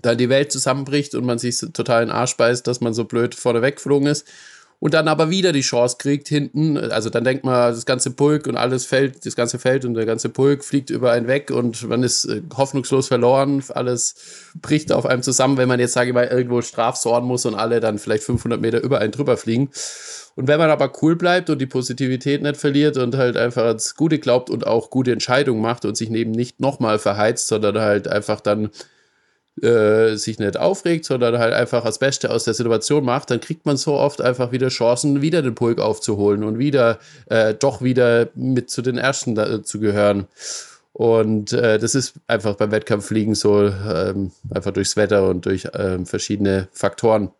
[0.00, 3.04] dann die Welt zusammenbricht und man sich total in den Arsch beißt, dass man so
[3.04, 4.26] blöd vorne weggeflogen ist
[4.80, 6.76] und dann aber wieder die Chance kriegt hinten.
[6.76, 10.06] Also dann denkt man, das ganze Pulk und alles fällt, das ganze Feld und der
[10.06, 13.62] ganze Pulk fliegt über einen weg und man ist äh, hoffnungslos verloren.
[13.70, 14.14] Alles
[14.60, 17.80] bricht auf einem zusammen, wenn man jetzt, sage ich mal, irgendwo strafsorgen muss und alle
[17.80, 19.70] dann vielleicht 500 Meter über einen drüber fliegen.
[20.36, 23.96] Und wenn man aber cool bleibt und die Positivität nicht verliert und halt einfach ans
[23.96, 28.06] Gute glaubt und auch gute Entscheidungen macht und sich neben nicht nochmal verheizt, sondern halt
[28.06, 28.70] einfach dann
[29.62, 33.66] äh, sich nicht aufregt, sondern halt einfach das Beste aus der Situation macht, dann kriegt
[33.66, 38.28] man so oft einfach wieder Chancen, wieder den Pulk aufzuholen und wieder äh, doch wieder
[38.34, 40.26] mit zu den Ersten da, äh, zu gehören.
[40.92, 46.06] Und äh, das ist einfach beim Wettkampffliegen so, ähm, einfach durchs Wetter und durch ähm,
[46.06, 47.30] verschiedene Faktoren.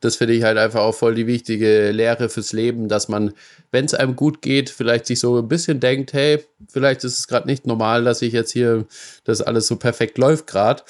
[0.00, 3.32] Das finde ich halt einfach auch voll die wichtige Lehre fürs Leben, dass man,
[3.72, 7.28] wenn es einem gut geht, vielleicht sich so ein bisschen denkt, hey, vielleicht ist es
[7.28, 8.86] gerade nicht normal, dass ich jetzt hier,
[9.24, 10.82] dass alles so perfekt läuft gerade,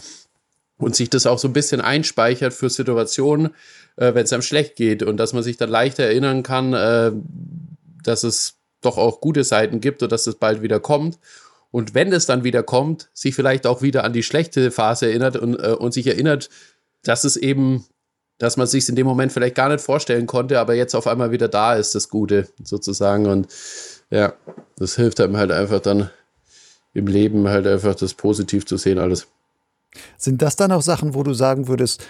[0.79, 3.55] und sich das auch so ein bisschen einspeichert für Situationen,
[3.97, 7.12] äh, wenn es einem schlecht geht und dass man sich dann leichter erinnern kann, äh,
[8.03, 11.18] dass es doch auch gute Seiten gibt und dass es bald wieder kommt.
[11.70, 15.37] Und wenn es dann wieder kommt, sich vielleicht auch wieder an die schlechte Phase erinnert
[15.37, 16.49] und, äh, und sich erinnert,
[17.03, 17.85] dass es eben,
[18.39, 21.33] dass man sich in dem Moment vielleicht gar nicht vorstellen konnte, aber jetzt auf einmal
[21.33, 23.27] wieder da ist, das Gute sozusagen.
[23.27, 23.49] Und
[24.11, 24.35] ja,
[24.77, 26.11] das hilft einem halt einfach dann
[26.95, 29.27] im Leben halt einfach das positiv zu sehen, alles.
[30.16, 32.05] Sind das dann auch Sachen, wo du sagen würdest,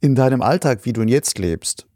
[0.00, 1.86] in deinem Alltag, wie du ihn jetzt lebst,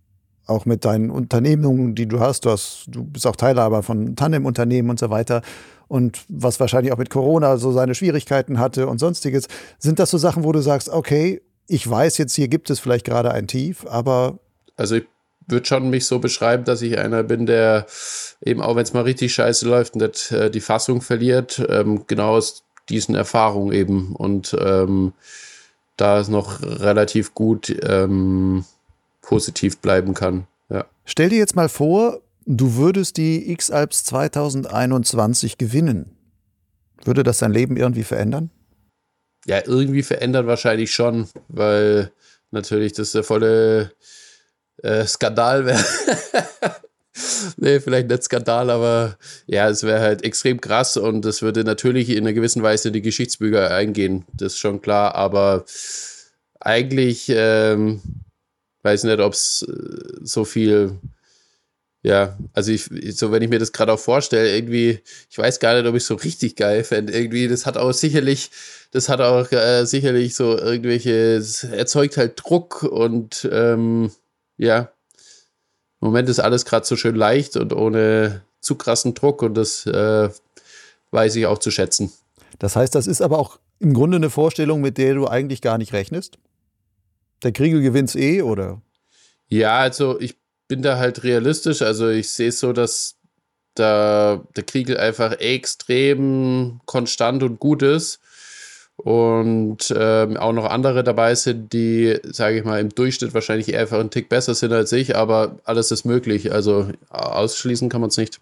[0.46, 4.90] auch mit deinen Unternehmungen, die du hast, du, hast, du bist auch Teilhaber von Tandem-Unternehmen
[4.90, 5.42] und so weiter
[5.88, 9.48] und was wahrscheinlich auch mit Corona so seine Schwierigkeiten hatte und sonstiges,
[9.78, 13.06] sind das so Sachen, wo du sagst, okay, ich weiß jetzt, hier gibt es vielleicht
[13.06, 14.38] gerade ein Tief, aber.
[14.76, 15.06] Also ich
[15.46, 17.86] würde schon mich so beschreiben, dass ich einer bin, der
[18.42, 22.30] eben auch wenn es mal richtig scheiße läuft, nicht äh, die Fassung verliert, ähm, genau
[22.30, 25.12] aus diesen Erfahrungen eben und ähm,
[25.96, 28.64] da es noch relativ gut ähm,
[29.22, 30.46] positiv bleiben kann.
[30.68, 30.86] Ja.
[31.04, 36.16] Stell dir jetzt mal vor, du würdest die X-Alps 2021 gewinnen.
[37.04, 38.50] Würde das dein Leben irgendwie verändern?
[39.46, 42.10] Ja, irgendwie verändern wahrscheinlich schon, weil
[42.50, 43.92] natürlich das der volle
[44.82, 45.84] äh, Skandal wäre.
[47.56, 52.10] nee, vielleicht nicht Skandal, aber ja, es wäre halt extrem krass und es würde natürlich
[52.10, 54.24] in einer gewissen Weise in die Geschichtsbücher eingehen.
[54.32, 55.64] Das ist schon klar, aber
[56.60, 58.00] eigentlich ähm,
[58.82, 60.98] weiß nicht, ob es äh, so viel.
[62.02, 65.00] Ja, also ich, so wenn ich mir das gerade auch vorstelle, irgendwie,
[65.30, 67.14] ich weiß gar nicht, ob ich so richtig geil fände.
[67.14, 68.50] Irgendwie, das hat auch sicherlich,
[68.90, 71.42] das hat auch äh, sicherlich so irgendwelche,
[71.72, 74.10] erzeugt halt Druck und ähm,
[74.58, 74.92] ja,
[76.04, 79.86] im Moment ist alles gerade so schön leicht und ohne zu krassen Druck und das
[79.86, 80.28] äh,
[81.12, 82.12] weiß ich auch zu schätzen.
[82.58, 85.78] Das heißt, das ist aber auch im Grunde eine Vorstellung, mit der du eigentlich gar
[85.78, 86.36] nicht rechnest?
[87.42, 88.82] Der Kriegel gewinnt eh, oder?
[89.48, 90.36] Ja, also ich
[90.68, 91.80] bin da halt realistisch.
[91.80, 93.16] Also ich sehe es so, dass
[93.74, 98.20] da der Kriegel einfach extrem konstant und gut ist
[98.96, 103.98] und ähm, auch noch andere dabei sind, die, sage ich mal, im Durchschnitt wahrscheinlich einfach
[103.98, 106.52] einen Tick besser sind als ich, aber alles ist möglich.
[106.52, 108.40] Also ausschließen kann man es nicht.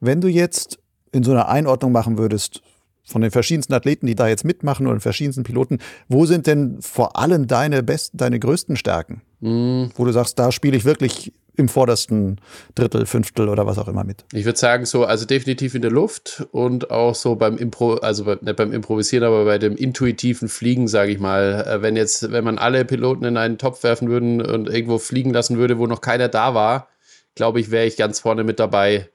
[0.00, 0.78] Wenn du jetzt
[1.12, 2.60] in so einer Einordnung machen würdest,
[3.08, 5.78] von den verschiedensten Athleten, die da jetzt mitmachen oder den verschiedensten Piloten,
[6.08, 9.22] wo sind denn vor allem deine besten, deine größten Stärken?
[9.40, 9.86] Mm.
[9.94, 12.40] Wo du sagst, da spiele ich wirklich im vordersten
[12.76, 14.24] Drittel, Fünftel oder was auch immer mit?
[14.32, 18.24] Ich würde sagen, so, also definitiv in der Luft und auch so beim Impro, also
[18.24, 21.66] nicht beim Improvisieren, aber bei dem intuitiven Fliegen, sage ich mal.
[21.66, 25.32] Äh, wenn jetzt, wenn man alle Piloten in einen Topf werfen würden und irgendwo fliegen
[25.32, 26.88] lassen würde, wo noch keiner da war,
[27.34, 29.08] glaube ich, wäre ich ganz vorne mit dabei.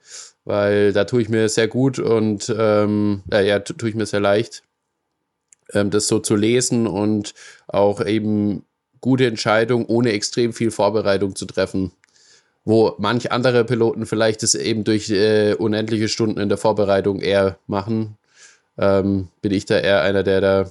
[0.44, 4.20] Weil da tue ich mir sehr gut und ähm, äh, ja, tue ich mir sehr
[4.20, 4.62] leicht,
[5.72, 7.34] ähm, das so zu lesen und
[7.66, 8.64] auch eben
[9.00, 11.92] gute Entscheidungen ohne extrem viel Vorbereitung zu treffen
[12.64, 17.58] wo manch andere Piloten vielleicht es eben durch äh, unendliche Stunden in der Vorbereitung eher
[17.66, 18.16] machen,
[18.78, 20.70] ähm, bin ich da eher einer, der da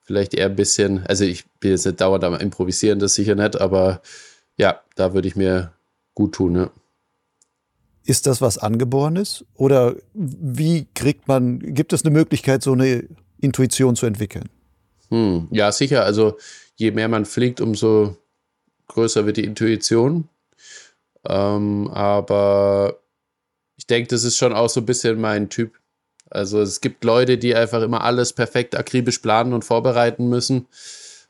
[0.00, 3.60] vielleicht eher ein bisschen, also ich bin jetzt nicht dauernd am Improvisieren, das sicher nicht,
[3.60, 4.00] aber
[4.56, 5.72] ja, da würde ich mir
[6.14, 6.52] gut tun.
[6.52, 6.70] Ne?
[8.04, 9.44] Ist das was Angeborenes?
[9.54, 13.04] Oder wie kriegt man, gibt es eine Möglichkeit, so eine
[13.40, 14.48] Intuition zu entwickeln?
[15.10, 16.04] Hm, ja, sicher.
[16.04, 16.38] Also
[16.76, 18.16] je mehr man fliegt, umso
[18.88, 20.28] größer wird die Intuition.
[21.28, 22.98] Ähm, aber
[23.76, 25.78] ich denke, das ist schon auch so ein bisschen mein Typ.
[26.30, 30.66] Also es gibt Leute, die einfach immer alles perfekt akribisch planen und vorbereiten müssen.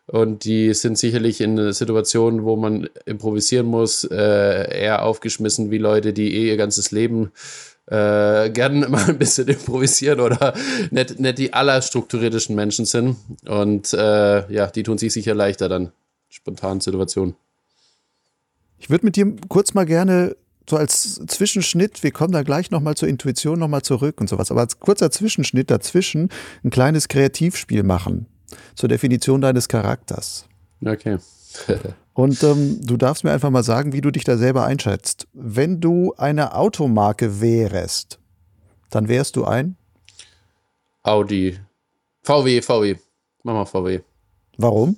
[0.06, 6.12] Und die sind sicherlich in Situationen, wo man improvisieren muss, äh, eher aufgeschmissen wie Leute,
[6.12, 7.30] die eh ihr ganzes Leben
[7.86, 10.54] äh, gern mal ein bisschen improvisieren oder
[10.90, 13.16] nicht, nicht die allerstrukturiertesten Menschen sind.
[13.46, 15.92] Und äh, ja, die tun sich sicher leichter dann,
[16.28, 17.36] spontanen Situationen.
[18.78, 20.36] Ich würde mit dir kurz mal gerne
[20.68, 24.60] so als Zwischenschnitt, wir kommen da gleich nochmal zur Intuition nochmal zurück und sowas, aber
[24.60, 26.28] als kurzer Zwischenschnitt dazwischen
[26.64, 28.26] ein kleines Kreativspiel machen
[28.74, 30.46] zur Definition deines Charakters.
[30.84, 31.18] Okay.
[32.14, 35.26] und ähm, du darfst mir einfach mal sagen, wie du dich da selber einschätzt.
[35.32, 38.18] Wenn du eine Automarke wärst,
[38.90, 39.76] dann wärst du ein?
[41.02, 41.58] Audi.
[42.22, 42.96] VW, VW.
[43.42, 44.00] Mach mal VW.
[44.56, 44.96] Warum?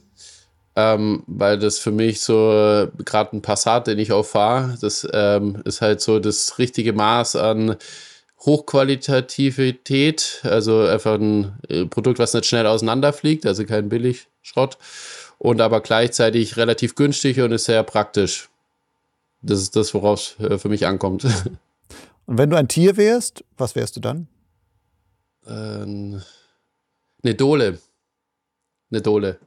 [0.77, 5.07] ähm, weil das für mich so äh, gerade ein Passat, den ich auch fahre, das
[5.13, 7.77] ähm, ist halt so das richtige Maß an
[8.45, 14.79] Hochqualitativität, also einfach ein äh, Produkt, was nicht schnell auseinanderfliegt, also kein Billigschrott
[15.39, 18.49] und aber gleichzeitig relativ günstig und ist sehr praktisch.
[19.43, 21.27] Das ist das, worauf es äh, für mich ankommt.
[22.27, 24.29] Und wenn du ein Tier wärst, was wärst du dann?
[25.47, 26.23] Ähm,
[27.23, 27.79] eine Dole.
[28.91, 29.39] Eine Dole.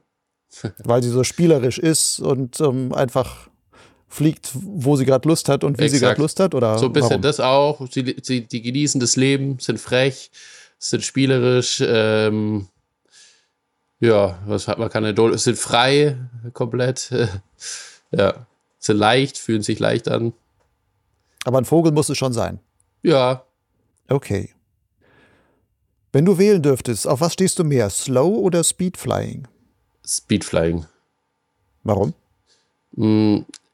[0.84, 3.48] Weil sie so spielerisch ist und ähm, einfach
[4.08, 5.98] fliegt, wo sie gerade Lust hat und wie Exakt.
[5.98, 6.54] sie gerade Lust hat?
[6.54, 7.22] Oder so ein bisschen warum?
[7.22, 7.86] das auch.
[7.90, 10.30] Sie, sie, die genießen das Leben, sind frech,
[10.78, 11.82] sind spielerisch.
[11.86, 12.68] Ähm,
[14.00, 16.16] ja, was hat man keine Dole, sind frei
[16.52, 17.10] komplett.
[18.10, 18.46] ja,
[18.78, 20.32] sind leicht, fühlen sich leicht an.
[21.44, 22.60] Aber ein Vogel muss es schon sein.
[23.02, 23.44] Ja.
[24.08, 24.50] Okay.
[26.12, 27.90] Wenn du wählen dürftest, auf was stehst du mehr?
[27.90, 29.46] Slow oder Speedflying?
[30.06, 30.86] Speedflying.
[31.82, 32.14] Warum?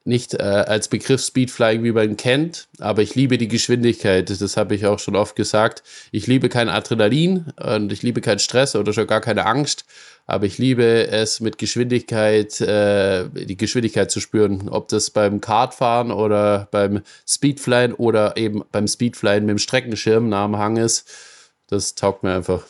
[0.06, 4.28] Nicht äh, als Begriff Speedflying, wie man ihn kennt, aber ich liebe die Geschwindigkeit.
[4.28, 5.82] Das habe ich auch schon oft gesagt.
[6.12, 9.86] Ich liebe kein Adrenalin und ich liebe keinen Stress oder schon gar keine Angst,
[10.26, 14.68] aber ich liebe es mit Geschwindigkeit, äh, die Geschwindigkeit zu spüren.
[14.68, 20.44] Ob das beim Kartfahren oder beim Speedflyen oder eben beim Speedflyen mit dem Streckenschirm nah
[20.44, 21.08] am Hang ist,
[21.68, 22.66] das taugt mir einfach.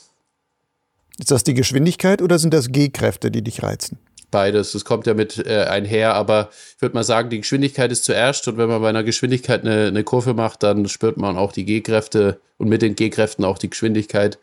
[1.19, 3.99] Ist das die Geschwindigkeit oder sind das G-Kräfte, die dich reizen?
[4.35, 8.03] Beides, das kommt ja mit äh, einher, aber ich würde mal sagen, die Geschwindigkeit ist
[8.05, 11.53] zuerst und wenn man bei einer Geschwindigkeit eine, eine Kurve macht, dann spürt man auch
[11.53, 14.41] die G-Kräfte und mit den G-Kräften auch die Geschwindigkeit.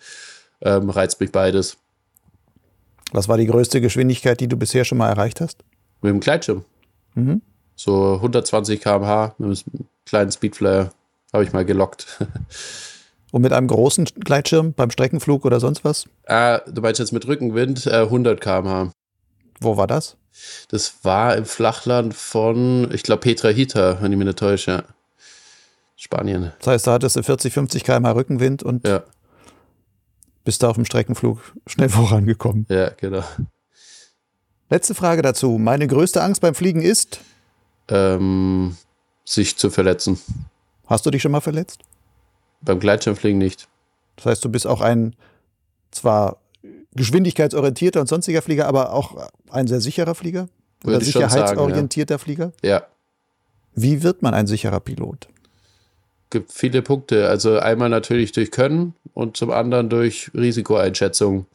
[0.62, 1.76] Ähm, reizt mich beides.
[3.12, 5.58] Was war die größte Geschwindigkeit, die du bisher schon mal erreicht hast?
[6.02, 6.64] Mit dem Gleitschirm.
[7.16, 7.42] Mhm.
[7.76, 10.92] So 120 km/h mit einem kleinen Speedflyer
[11.34, 12.26] habe ich mal gelockt.
[13.32, 16.06] Und mit einem großen Gleitschirm beim Streckenflug oder sonst was?
[16.24, 18.94] Äh, du meinst jetzt mit Rückenwind äh, 100 km/h.
[19.62, 20.18] Wo war das?
[20.70, 24.84] Das war im Flachland von, ich glaube, Petra Hita, wenn ich mich nicht täusche.
[25.96, 26.52] Spanien.
[26.58, 29.04] Das heißt, da hattest du 40, 50 km/h Rückenwind und ja.
[30.44, 32.66] bist da auf dem Streckenflug schnell vorangekommen.
[32.70, 33.24] Ja, genau.
[34.72, 35.60] Letzte Frage dazu.
[35.60, 37.20] Meine größte Angst beim Fliegen ist?
[37.88, 38.78] Ähm,
[39.26, 40.20] sich zu verletzen.
[40.88, 41.82] Hast du dich schon mal verletzt?
[42.62, 43.68] Beim Gleitschirmfliegen nicht.
[44.16, 45.16] Das heißt, du bist auch ein
[45.92, 46.41] zwar
[46.96, 50.48] geschwindigkeitsorientierter und sonstiger Flieger, aber auch ein sehr sicherer Flieger?
[50.84, 52.24] Oder Würde sicherheitsorientierter sagen, ja.
[52.24, 52.52] Flieger?
[52.64, 52.84] Ja.
[53.74, 55.28] Wie wird man ein sicherer Pilot?
[56.30, 57.30] Gibt viele Punkte.
[57.30, 61.46] Also einmal natürlich durch Können und zum anderen durch Risikoeinschätzung.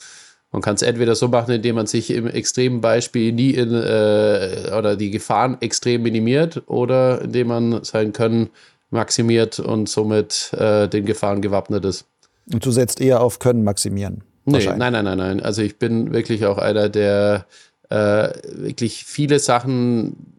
[0.53, 4.71] Man kann es entweder so machen, indem man sich im extremen Beispiel nie in äh,
[4.77, 8.51] oder die Gefahren extrem minimiert oder indem man sein Können
[8.91, 12.07] maximiert und somit äh, den Gefahren gewappnet ist.
[12.53, 14.23] Und du setzt eher auf Können maximieren?
[14.47, 15.43] Nee, nein, nein, nein, nein.
[15.43, 17.47] Also ich bin wirklich auch einer, der
[17.91, 20.37] äh, wirklich viele Sachen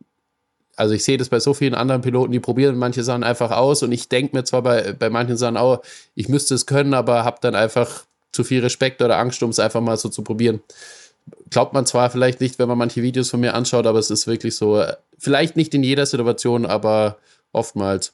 [0.77, 3.81] also ich sehe das bei so vielen anderen Piloten, die probieren manche Sachen einfach aus
[3.81, 5.81] und ich denke mir zwar bei, bei manchen Sachen auch,
[6.13, 9.59] ich müsste es können, aber habe dann einfach zu viel Respekt oder Angst, um es
[9.59, 10.61] einfach mal so zu probieren.
[11.49, 14.27] Glaubt man zwar vielleicht nicht, wenn man manche Videos von mir anschaut, aber es ist
[14.27, 14.83] wirklich so,
[15.17, 17.17] vielleicht nicht in jeder Situation, aber
[17.51, 18.13] oftmals.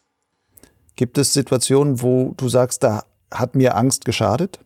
[0.96, 4.60] Gibt es Situationen, wo du sagst, da hat mir Angst geschadet?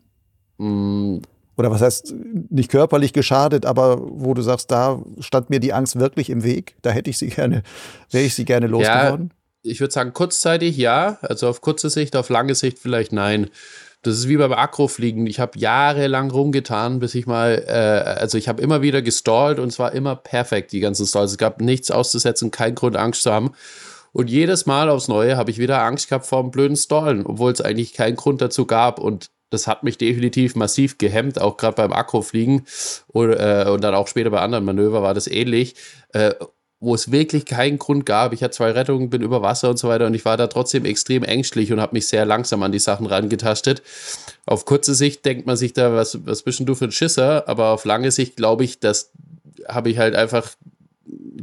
[0.57, 1.19] Mm.
[1.57, 2.13] Oder was heißt
[2.49, 6.75] nicht körperlich geschadet, aber wo du sagst, da stand mir die Angst wirklich im Weg,
[6.83, 7.63] da hätte ich sie gerne,
[8.11, 9.31] wäre ich sie gerne losgeworden?
[9.63, 13.49] Ja, ich würde sagen, kurzzeitig ja, also auf kurze Sicht, auf lange Sicht vielleicht nein.
[14.03, 15.25] Das ist wie beim Akrofliegen.
[15.25, 17.71] Ich habe jahrelang rumgetan, bis ich mal, äh,
[18.19, 21.31] also ich habe immer wieder gestallt und zwar immer perfekt, die ganzen Stalls.
[21.31, 23.51] Es gab nichts auszusetzen, kein Grund, Angst zu haben.
[24.13, 27.51] Und jedes Mal aufs Neue habe ich wieder Angst gehabt vor einem blöden Stallen, obwohl
[27.51, 28.99] es eigentlich keinen Grund dazu gab.
[28.99, 32.65] Und das hat mich definitiv massiv gehemmt, auch gerade beim Akkufliegen
[33.07, 35.75] und, äh, und dann auch später bei anderen Manöver war das ähnlich.
[36.13, 36.33] Äh,
[36.79, 38.33] wo es wirklich keinen Grund gab.
[38.33, 40.85] Ich hatte zwei Rettungen, bin über Wasser und so weiter und ich war da trotzdem
[40.85, 43.81] extrem ängstlich und habe mich sehr langsam an die Sachen rangetastet.
[44.45, 47.49] Auf kurze Sicht denkt man sich da, was, was bist denn du für ein Schisser?
[47.49, 49.11] Aber auf lange Sicht glaube ich, das
[49.67, 50.51] habe ich halt einfach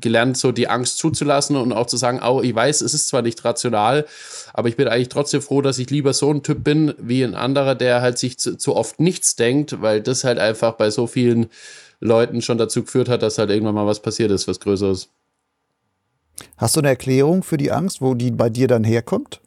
[0.00, 3.22] gelernt, so die Angst zuzulassen und auch zu sagen, oh, ich weiß, es ist zwar
[3.22, 4.06] nicht rational,
[4.52, 7.34] aber ich bin eigentlich trotzdem froh, dass ich lieber so ein Typ bin wie ein
[7.34, 11.06] anderer, der halt sich zu, zu oft nichts denkt, weil das halt einfach bei so
[11.06, 11.46] vielen
[12.00, 15.08] Leuten schon dazu geführt hat, dass halt irgendwann mal was passiert ist, was Größeres.
[16.56, 19.40] Hast du eine Erklärung für die Angst, wo die bei dir dann herkommt?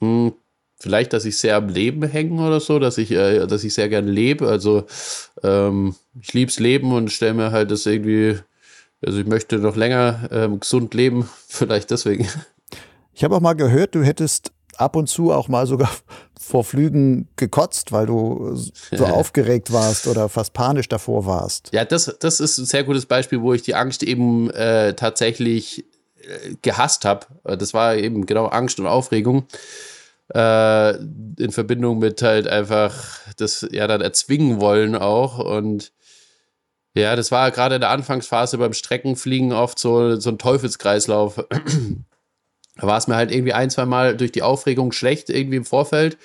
[0.00, 0.32] Hm,
[0.78, 3.88] vielleicht, dass ich sehr am Leben hänge oder so, dass ich, äh, dass ich sehr
[3.88, 4.48] gern lebe.
[4.48, 4.86] Also
[5.42, 8.38] ähm, ich lieb's Leben und stelle mir halt das irgendwie,
[9.04, 12.28] also ich möchte noch länger ähm, gesund leben, vielleicht deswegen.
[13.12, 15.90] Ich habe auch mal gehört, du hättest ab und zu auch mal sogar
[16.40, 21.70] vor Flügen gekotzt, weil du so aufgeregt warst oder fast panisch davor warst.
[21.72, 25.84] Ja, das, das ist ein sehr gutes Beispiel, wo ich die Angst eben äh, tatsächlich
[26.62, 27.26] gehasst habe.
[27.44, 29.46] Das war eben genau Angst und Aufregung.
[30.34, 35.38] Äh, in Verbindung mit halt einfach das ja dann erzwingen wollen auch.
[35.38, 35.92] Und
[36.96, 41.36] ja, das war gerade in der Anfangsphase beim Streckenfliegen oft so, so ein Teufelskreislauf.
[42.76, 45.64] da war es mir halt irgendwie ein, zwei Mal durch die Aufregung schlecht, irgendwie im
[45.64, 46.16] Vorfeld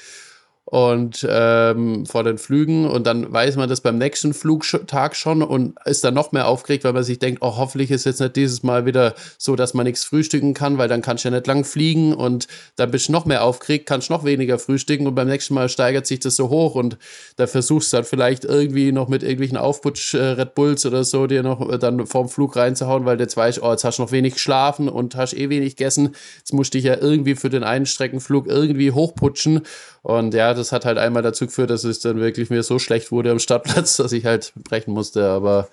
[0.72, 5.76] und ähm, vor den Flügen und dann weiß man das beim nächsten Flugtag schon und
[5.84, 8.64] ist dann noch mehr aufgeregt, weil man sich denkt, oh, hoffentlich ist jetzt nicht dieses
[8.64, 11.66] Mal wieder so, dass man nichts frühstücken kann, weil dann kannst du ja nicht lang
[11.66, 12.48] fliegen und
[12.78, 16.08] dann bist du noch mehr aufgeregt, kannst noch weniger frühstücken und beim nächsten Mal steigert
[16.08, 16.98] sich das so hoch und
[17.36, 21.44] da versuchst du dann vielleicht irgendwie noch mit irgendwelchen Aufputsch äh, Bulls oder so dir
[21.44, 24.36] noch äh, dann vorm Flug reinzuhauen, weil jetzt weißt, oh, jetzt hast du noch wenig
[24.36, 27.86] geschlafen und hast eh wenig gegessen, jetzt musst du dich ja irgendwie für den einen
[27.86, 29.64] Streckenflug irgendwie hochputschen
[30.04, 33.12] und ja, das hat halt einmal dazu geführt, dass es dann wirklich mir so schlecht
[33.12, 35.30] wurde am Startplatz, dass ich halt brechen musste.
[35.30, 35.70] Aber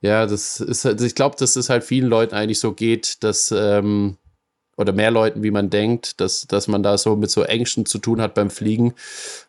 [0.00, 3.52] ja, das ist halt, ich glaube, dass es halt vielen Leuten eigentlich so geht, dass,
[3.56, 4.16] ähm,
[4.76, 7.98] oder mehr Leuten, wie man denkt, dass, dass man da so mit so Ängsten zu
[7.98, 8.94] tun hat beim Fliegen,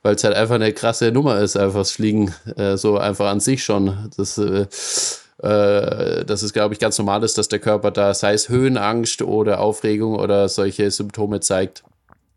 [0.01, 3.39] weil es halt einfach eine krasse Nummer ist, einfach das Fliegen, äh, so einfach an
[3.39, 4.10] sich schon.
[4.18, 4.66] Das, äh,
[5.41, 9.22] äh, dass es, glaube ich, ganz normal ist, dass der Körper da, sei es Höhenangst
[9.22, 11.84] oder Aufregung oder solche Symptome zeigt.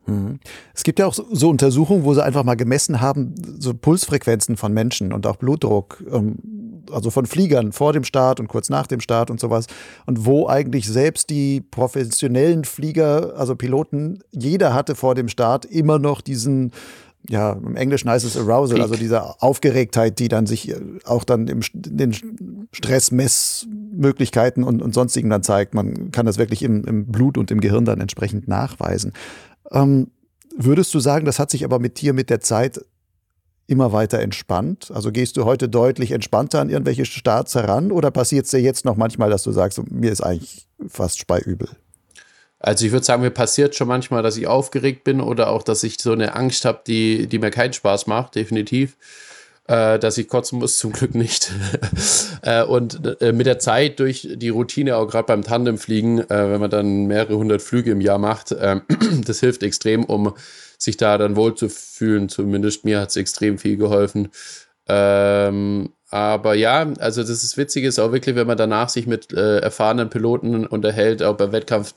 [0.06, 0.40] Mhm.
[0.74, 4.72] Es gibt ja auch so Untersuchungen, wo sie einfach mal gemessen haben, so Pulsfrequenzen von
[4.72, 6.36] Menschen und auch Blutdruck, ähm,
[6.90, 9.66] also von Fliegern vor dem Start und kurz nach dem Start und sowas.
[10.06, 15.98] Und wo eigentlich selbst die professionellen Flieger, also Piloten, jeder hatte vor dem Start immer
[15.98, 16.72] noch diesen
[17.28, 21.46] ja, im Englischen heißt es Arousal, also diese Aufgeregtheit, die dann sich äh, auch dann
[21.46, 22.16] im, in den
[22.72, 25.74] Stressmessmöglichkeiten und, und sonstigen dann zeigt.
[25.74, 29.12] Man kann das wirklich im, im Blut und im Gehirn dann entsprechend nachweisen.
[29.72, 30.10] Ähm,
[30.56, 32.80] würdest du sagen, das hat sich aber mit dir mit der Zeit
[33.66, 34.90] immer weiter entspannt?
[34.92, 38.84] Also gehst du heute deutlich entspannter an irgendwelche Starts heran oder passiert es dir jetzt
[38.84, 41.68] noch manchmal, dass du sagst, mir ist eigentlich fast speiübel?
[42.58, 45.82] Also ich würde sagen, mir passiert schon manchmal, dass ich aufgeregt bin oder auch, dass
[45.82, 48.96] ich so eine Angst habe, die, die mir keinen Spaß macht, definitiv
[49.68, 51.52] äh, dass ich kotzen muss, zum Glück nicht.
[52.42, 56.60] äh, und äh, mit der Zeit durch die Routine, auch gerade beim Tandemfliegen, äh, wenn
[56.60, 58.82] man dann mehrere hundert Flüge im Jahr macht, ähm,
[59.26, 60.34] das hilft extrem, um
[60.78, 62.28] sich da dann wohl zu fühlen.
[62.28, 64.30] Zumindest mir hat es extrem viel geholfen.
[64.88, 69.32] Ähm, aber ja, also das ist witzig, ist auch wirklich, wenn man danach sich mit
[69.32, 71.94] äh, erfahrenen Piloten unterhält, auch beim Wettkampf,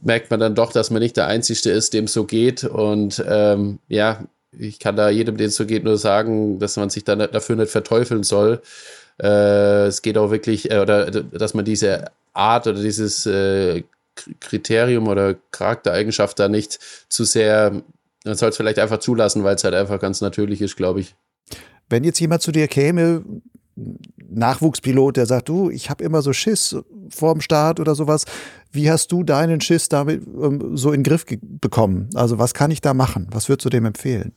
[0.00, 2.64] merkt man dann doch, dass man nicht der Einzige ist, dem es so geht.
[2.64, 6.90] Und ähm, ja, ich kann da jedem, den es so geht, nur sagen, dass man
[6.90, 8.60] sich dann dafür nicht verteufeln soll.
[9.22, 13.84] Äh, es geht auch wirklich, äh, oder dass man diese Art oder dieses äh,
[14.40, 16.78] Kriterium oder Charaktereigenschaft da nicht
[17.08, 17.82] zu sehr,
[18.24, 21.14] man soll es vielleicht einfach zulassen, weil es halt einfach ganz natürlich ist, glaube ich.
[21.88, 23.24] Wenn jetzt jemand zu dir käme,
[24.28, 26.76] Nachwuchspilot, der sagt, du, ich habe immer so Schiss
[27.08, 28.24] vorm Start oder sowas.
[28.72, 32.10] Wie hast du deinen Schiss damit ähm, so in den Griff bekommen?
[32.14, 33.28] Also was kann ich da machen?
[33.32, 34.32] Was würdest du dem empfehlen?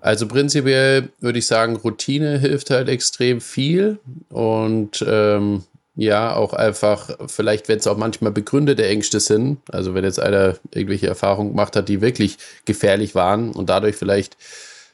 [0.00, 3.98] Also prinzipiell würde ich sagen, Routine hilft halt extrem viel
[4.28, 5.62] und ähm,
[5.96, 10.56] ja, auch einfach, vielleicht, wenn es auch manchmal begründete Ängste sind, also wenn jetzt einer
[10.72, 14.36] irgendwelche Erfahrungen gemacht hat, die wirklich gefährlich waren und dadurch vielleicht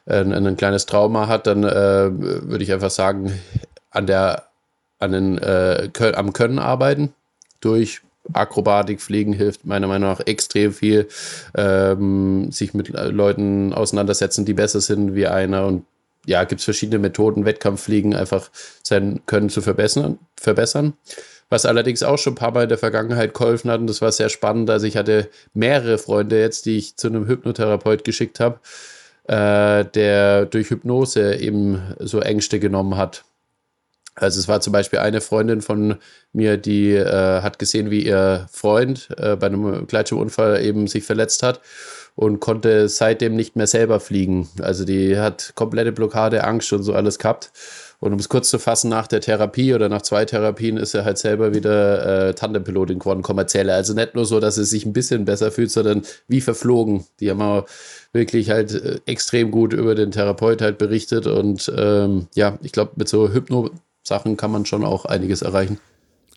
[0.04, 3.32] äh, ein kleines Trauma hat, dann äh, würde ich einfach sagen,
[3.90, 4.44] an der,
[4.98, 7.14] an den, äh, am Können arbeiten.
[7.60, 8.02] Durch
[8.32, 11.08] Akrobatik, Fliegen hilft meiner Meinung nach extrem viel.
[11.56, 15.66] Ähm, sich mit Leuten auseinandersetzen, die besser sind wie einer.
[15.66, 15.84] Und
[16.26, 18.50] ja, gibt es verschiedene Methoden, Wettkampffliegen einfach
[18.82, 20.18] sein Können zu verbessern.
[20.36, 20.94] verbessern.
[21.48, 24.12] Was allerdings auch schon ein paar Mal in der Vergangenheit geholfen hat, und das war
[24.12, 24.70] sehr spannend.
[24.70, 28.60] Also ich hatte mehrere Freunde jetzt, die ich zu einem Hypnotherapeut geschickt habe,
[29.24, 33.24] äh, der durch Hypnose eben so Ängste genommen hat.
[34.14, 35.96] Also es war zum Beispiel eine Freundin von
[36.32, 41.42] mir, die äh, hat gesehen, wie ihr Freund äh, bei einem Gleitschirmunfall eben sich verletzt
[41.42, 41.60] hat
[42.16, 44.48] und konnte seitdem nicht mehr selber fliegen.
[44.60, 47.52] Also die hat komplette Blockade, Angst und so alles gehabt.
[48.00, 51.04] Und um es kurz zu fassen, nach der Therapie oder nach zwei Therapien ist er
[51.04, 53.74] halt selber wieder äh, Tandempilotin geworden, kommerzieller.
[53.74, 57.04] Also nicht nur so, dass er sich ein bisschen besser fühlt, sondern wie verflogen.
[57.20, 57.66] Die haben auch
[58.14, 61.26] wirklich halt äh, extrem gut über den Therapeut halt berichtet.
[61.26, 63.28] Und ähm, ja, ich glaube, mit so
[64.00, 65.78] Hypno-Sachen kann man schon auch einiges erreichen.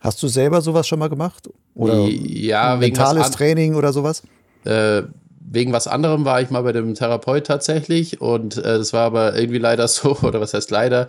[0.02, 1.50] Hast du selber sowas schon mal gemacht?
[1.76, 4.24] Oder ja, mentales Training oder sowas?
[4.66, 5.04] Äh,
[5.46, 9.36] wegen was anderem war ich mal bei dem Therapeut tatsächlich und äh, das war aber
[9.36, 11.08] irgendwie leider so, oder was heißt leider,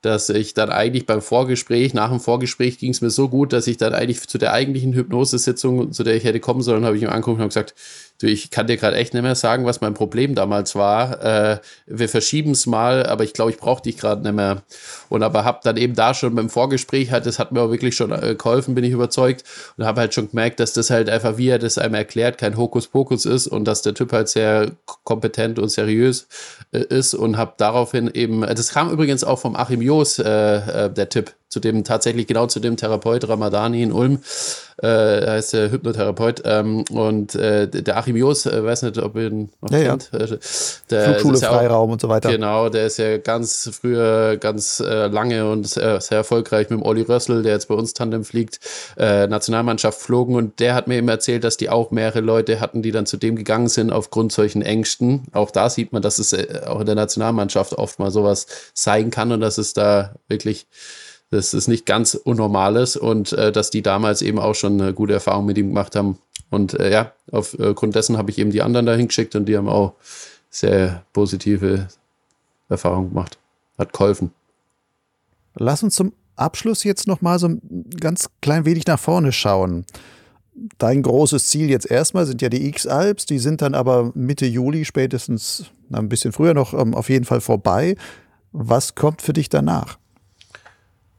[0.00, 3.66] dass ich dann eigentlich beim Vorgespräch, nach dem Vorgespräch ging es mir so gut, dass
[3.66, 7.02] ich dann eigentlich zu der eigentlichen Hypnosesitzung, zu der ich hätte kommen sollen, habe ich
[7.02, 7.74] ihm angeguckt und gesagt,
[8.20, 11.22] du, ich kann dir gerade echt nicht mehr sagen, was mein Problem damals war.
[11.24, 14.62] Äh, wir verschieben es mal, aber ich glaube, ich brauche dich gerade nicht mehr.
[15.08, 17.96] Und aber habe dann eben da schon beim Vorgespräch halt, das hat mir auch wirklich
[17.96, 19.44] schon äh, geholfen, bin ich überzeugt.
[19.76, 22.56] Und habe halt schon gemerkt, dass das halt einfach, wie er das einem erklärt, kein
[22.56, 24.72] Hokuspokus ist und dass der Typ halt sehr
[25.04, 26.28] kompetent und seriös
[26.72, 31.08] äh, ist und habe daraufhin eben, das kam übrigens auch vom Achim äh, äh, der
[31.08, 34.20] Tipp, zu dem tatsächlich genau zu dem Therapeut Ramadani in Ulm,
[34.80, 39.26] äh, heißt der Hypnotherapeut ähm, und äh, der Achim Jos, äh, weiß nicht, ob ihr
[39.26, 40.10] ihn noch ja, kennt.
[40.12, 40.20] Ja.
[40.20, 40.38] Äh,
[40.90, 42.30] der Flugschule, ja Freiraum und so weiter.
[42.30, 46.82] Genau, der ist ja ganz früher, ganz äh, lange und sehr, sehr, erfolgreich mit dem
[46.86, 48.60] Olli Rössel, der jetzt bei uns Tandem fliegt,
[48.96, 52.80] äh, Nationalmannschaft flogen und der hat mir eben erzählt, dass die auch mehrere Leute hatten,
[52.80, 55.24] die dann zu dem gegangen sind aufgrund solchen Ängsten.
[55.32, 59.10] Auch da sieht man, dass es äh, auch in der Nationalmannschaft oft mal sowas sein
[59.10, 60.68] kann und dass es da wirklich
[61.30, 65.12] das ist nicht ganz Unnormales und äh, dass die damals eben auch schon eine gute
[65.12, 66.18] Erfahrung mit ihm gemacht haben.
[66.50, 69.68] Und äh, ja, aufgrund dessen habe ich eben die anderen dahin geschickt und die haben
[69.68, 69.94] auch
[70.50, 71.86] sehr positive
[72.68, 73.38] Erfahrungen gemacht.
[73.78, 74.32] Hat geholfen.
[75.54, 77.60] Lass uns zum Abschluss jetzt noch mal so ein
[78.00, 79.84] ganz klein wenig nach vorne schauen.
[80.78, 84.84] Dein großes Ziel jetzt erstmal sind ja die X-Alps, die sind dann aber Mitte Juli
[84.84, 87.96] spätestens, ein bisschen früher noch, ähm, auf jeden Fall vorbei.
[88.52, 89.98] Was kommt für dich danach?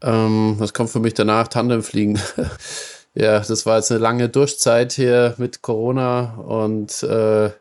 [0.01, 1.47] Ähm, was kommt für mich danach?
[1.47, 2.19] Tandemfliegen.
[3.13, 7.51] ja, das war jetzt eine lange Durchzeit hier mit Corona und äh,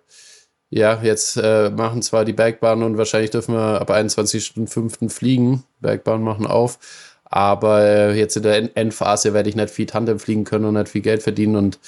[0.72, 5.11] ja, jetzt äh, machen zwar die Bergbahnen und wahrscheinlich dürfen wir ab 21.05.
[5.11, 5.64] fliegen.
[5.80, 6.78] Bergbahnen machen auf.
[7.24, 11.01] Aber jetzt in der Endphase werde ich nicht viel Tandem fliegen können und nicht viel
[11.01, 11.57] Geld verdienen.
[11.57, 11.78] Und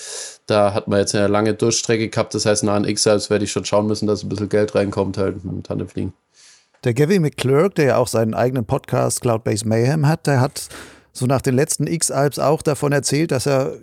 [0.47, 2.35] da hat man jetzt eine lange Durchstrecke gehabt.
[2.35, 5.19] Das heißt, nach einem X-Alps werde ich schon schauen müssen, dass ein bisschen Geld reinkommt
[5.19, 6.13] halt mit dem Tandemfliegen.
[6.85, 10.69] Der Gavin McClurk, der ja auch seinen eigenen Podcast Cloud-Based Mayhem hat, der hat
[11.13, 13.75] so nach den letzten X-Alps auch davon erzählt, dass er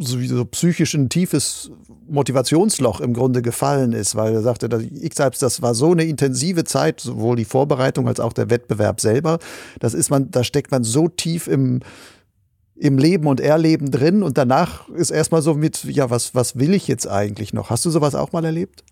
[0.00, 1.70] so psychisch ein tiefes
[2.08, 4.68] Motivationsloch im Grunde gefallen ist, weil er sagte,
[5.02, 9.38] X-Alps, das war so eine intensive Zeit, sowohl die Vorbereitung als auch der Wettbewerb selber.
[9.78, 11.80] Das ist man, da steckt man so tief im,
[12.74, 16.74] im Leben und Erleben drin und danach ist erstmal so mit, ja, was, was will
[16.74, 17.70] ich jetzt eigentlich noch?
[17.70, 18.82] Hast du sowas auch mal erlebt?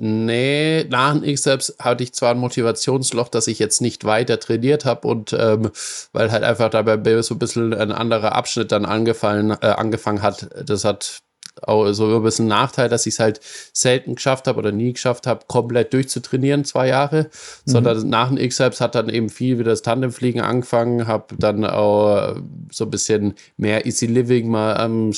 [0.00, 4.84] Nee, nach dem X-Selbst hatte ich zwar ein Motivationsloch, dass ich jetzt nicht weiter trainiert
[4.84, 5.72] habe und ähm,
[6.12, 10.50] weil halt einfach dabei so ein bisschen ein anderer Abschnitt dann angefallen, äh, angefangen hat.
[10.64, 11.18] Das hat
[11.62, 13.40] auch so ein bisschen Nachteil, dass ich es halt
[13.72, 17.70] selten geschafft habe oder nie geschafft habe, komplett durchzutrainieren, zwei Jahre, mhm.
[17.70, 22.36] sondern nach dem X-Helps hat dann eben viel wieder das Tandemfliegen angefangen, habe dann auch
[22.70, 25.12] so ein bisschen mehr Easy Living mal am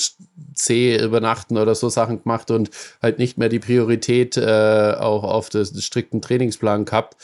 [0.53, 2.69] See übernachten oder so Sachen gemacht und
[3.01, 7.15] halt nicht mehr die Priorität äh, auch auf das, das strikten Trainingsplan gehabt.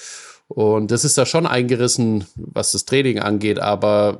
[0.47, 4.19] Und das ist da schon eingerissen, was das Training angeht, aber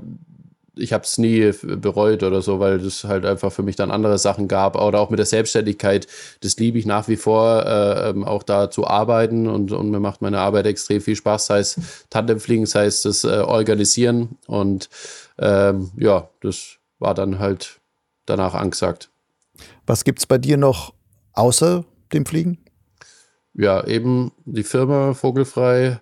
[0.78, 4.18] ich habe es nie bereut oder so, weil es halt einfach für mich dann andere
[4.18, 4.76] Sachen gab.
[4.76, 6.08] Oder auch mit der Selbstständigkeit,
[6.42, 10.00] das liebe ich nach wie vor, äh, ähm, auch da zu arbeiten und, und mir
[10.00, 14.38] macht meine Arbeit extrem viel Spaß, sei es Tandemfliegen, sei es das äh, Organisieren.
[14.48, 14.90] Und
[15.38, 17.80] ähm, ja, das war dann halt
[18.26, 19.10] danach angesagt.
[19.86, 20.94] Was gibt es bei dir noch
[21.34, 22.58] außer dem Fliegen?
[23.54, 26.00] Ja, eben die Firma Vogelfrei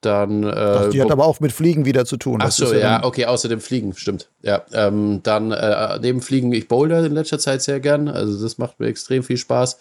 [0.00, 0.42] dann.
[0.42, 2.40] Äh, Ach, die hat aber auch mit Fliegen wieder zu tun.
[2.42, 4.28] Ach so, ja, ja okay, außer dem Fliegen, stimmt.
[4.42, 8.08] Ja, ähm, dann äh, neben Fliegen, ich boulder in letzter Zeit sehr gern.
[8.08, 9.78] Also das macht mir extrem viel Spaß.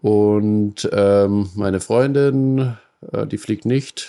[0.00, 2.76] Und ähm, meine Freundin,
[3.12, 4.08] äh, die fliegt nicht.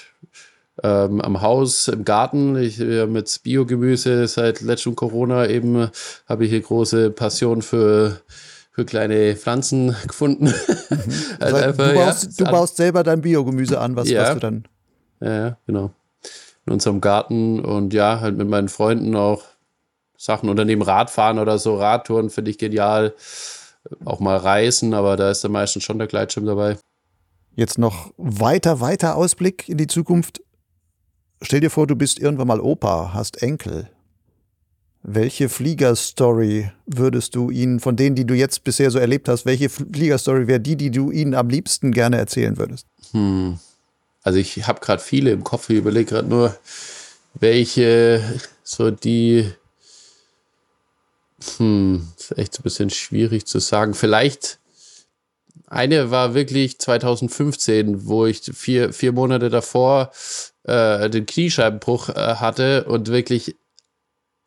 [0.82, 5.90] Ähm, am Haus, im Garten, ich äh, mit Biogemüse seit letztem Corona eben
[6.26, 8.22] habe ich hier große Passion für
[8.72, 10.46] für kleine Pflanzen gefunden.
[10.46, 10.54] Mhm.
[11.40, 14.40] also einfach, du, baust, ja, du baust selber dein Biogemüse an, was, ja, was du
[14.40, 14.64] dann
[15.22, 15.91] ja, genau.
[16.65, 19.43] In unserem Garten und ja, halt mit meinen Freunden auch
[20.17, 23.13] Sachen unternehmen, Radfahren oder so, Radtouren finde ich genial.
[24.03, 26.78] Auch mal reisen, aber da ist dann meistens schon der Gleitschirm dabei.
[27.55, 30.41] Jetzt noch weiter, weiter Ausblick in die Zukunft.
[31.41, 33.89] Stell dir vor, du bist irgendwann mal Opa, hast Enkel.
[35.01, 39.70] Welche Fliegerstory würdest du ihnen, von denen, die du jetzt bisher so erlebt hast, welche
[39.70, 42.86] Fliegerstory wäre die, die du ihnen am liebsten gerne erzählen würdest?
[43.11, 43.57] Hm.
[44.24, 46.57] Also ich habe gerade viele im Kopf, ich überlege gerade nur,
[47.34, 48.22] welche
[48.63, 49.51] so die
[51.57, 53.93] hm, ist echt ein bisschen schwierig zu sagen.
[53.93, 54.59] Vielleicht
[55.67, 60.11] eine war wirklich 2015, wo ich vier, vier Monate davor
[60.63, 63.55] äh, den Kniescheibenbruch äh, hatte und wirklich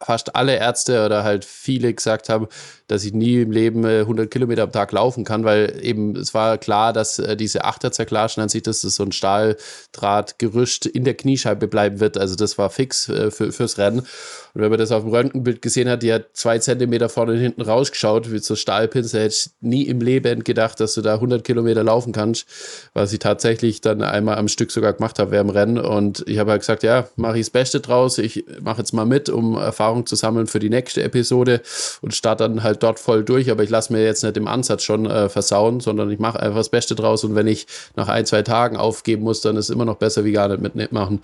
[0.05, 2.48] fast alle Ärzte oder halt viele gesagt haben,
[2.88, 6.34] dass ich nie im Leben 100 äh, Kilometer am Tag laufen kann, weil eben es
[6.34, 11.14] war klar, dass äh, diese Achterzerklage nennt sich das, dass so ein Stahldrahtgerüst in der
[11.14, 12.18] Kniescheibe bleiben wird.
[12.18, 14.07] Also das war fix äh, für, fürs Rennen.
[14.55, 17.38] Und wenn man das auf dem Röntgenbild gesehen hat, die hat zwei Zentimeter vorne und
[17.38, 21.42] hinten rausgeschaut, wie so Stahlpinsel, hätte ich nie im Leben gedacht, dass du da 100
[21.42, 22.46] Kilometer laufen kannst,
[22.92, 25.78] was ich tatsächlich dann einmal am Stück sogar gemacht habe während dem Rennen.
[25.78, 28.18] Und ich habe halt gesagt, ja, mache ich das Beste draus.
[28.18, 31.62] Ich mache jetzt mal mit, um Erfahrung zu sammeln für die nächste Episode
[32.03, 33.50] und starte dann halt dort voll durch.
[33.50, 36.59] Aber ich lasse mir jetzt nicht im Ansatz schon äh, versauen, sondern ich mache einfach
[36.59, 37.24] das Beste draus.
[37.24, 40.24] Und wenn ich nach ein, zwei Tagen aufgeben muss, dann ist es immer noch besser
[40.24, 41.20] wie gar nicht mitmachen.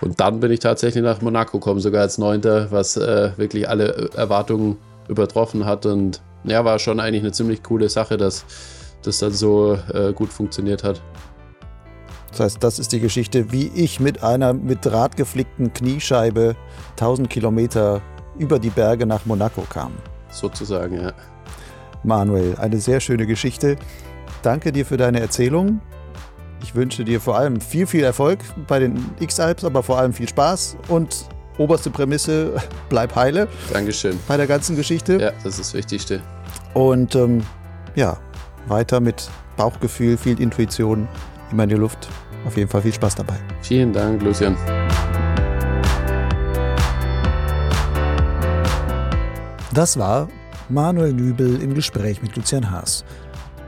[0.00, 4.10] Und dann bin ich tatsächlich nach Monaco gekommen, sogar als Neunter was äh, wirklich alle
[4.14, 5.86] Erwartungen übertroffen hat.
[5.86, 8.44] Und ja, war schon eigentlich eine ziemlich coole Sache, dass
[9.02, 11.02] das dann so äh, gut funktioniert hat.
[12.30, 16.56] Das heißt, das ist die Geschichte, wie ich mit einer mit Draht geflickten Kniescheibe
[16.92, 18.00] 1000 Kilometer
[18.38, 19.92] über die Berge nach Monaco kam.
[20.30, 21.12] Sozusagen, ja.
[22.04, 23.76] Manuel, eine sehr schöne Geschichte.
[24.42, 25.80] Danke dir für deine Erzählung.
[26.62, 30.28] Ich wünsche dir vor allem viel, viel Erfolg bei den X-Alps, aber vor allem viel
[30.28, 31.26] Spaß und
[31.58, 32.54] oberste Prämisse,
[32.88, 33.48] bleib heile.
[33.72, 34.18] Dankeschön.
[34.28, 35.20] Bei der ganzen Geschichte.
[35.20, 36.20] Ja, das ist das Wichtigste.
[36.74, 37.42] Und ähm,
[37.94, 38.18] ja,
[38.66, 41.08] weiter mit Bauchgefühl, viel Intuition,
[41.50, 42.08] immer in die Luft.
[42.46, 43.36] Auf jeden Fall viel Spaß dabei.
[43.60, 44.56] Vielen Dank, Lucian.
[49.72, 50.28] Das war
[50.68, 53.04] Manuel Nübel im Gespräch mit Lucian Haas.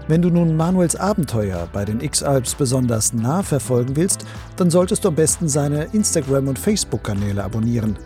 [0.07, 4.27] Wenn du nun Manuels Abenteuer bei den X-Alps besonders nah verfolgen willst,
[4.57, 7.97] dann solltest du am besten seine Instagram- und Facebook-Kanäle abonnieren.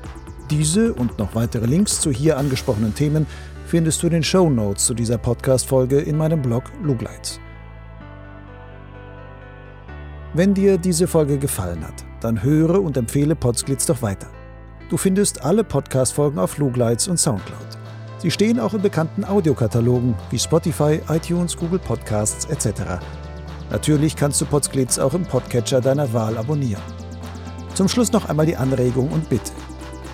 [0.48, 3.26] Diese und noch weitere Links zu hier angesprochenen Themen
[3.66, 7.40] findest du in den Show Notes zu dieser Podcast-Folge in meinem Blog Lugleitz.
[10.34, 14.28] Wenn dir diese Folge gefallen hat, dann höre und empfehle Podsglitz doch weiter.
[14.88, 17.77] Du findest alle Podcast-Folgen auf Lugleitz und Soundcloud.
[18.18, 23.00] Sie stehen auch in bekannten Audiokatalogen wie Spotify, iTunes, Google Podcasts etc.
[23.70, 26.82] Natürlich kannst du Podsglitz auch im Podcatcher deiner Wahl abonnieren.
[27.74, 29.52] Zum Schluss noch einmal die Anregung und Bitte.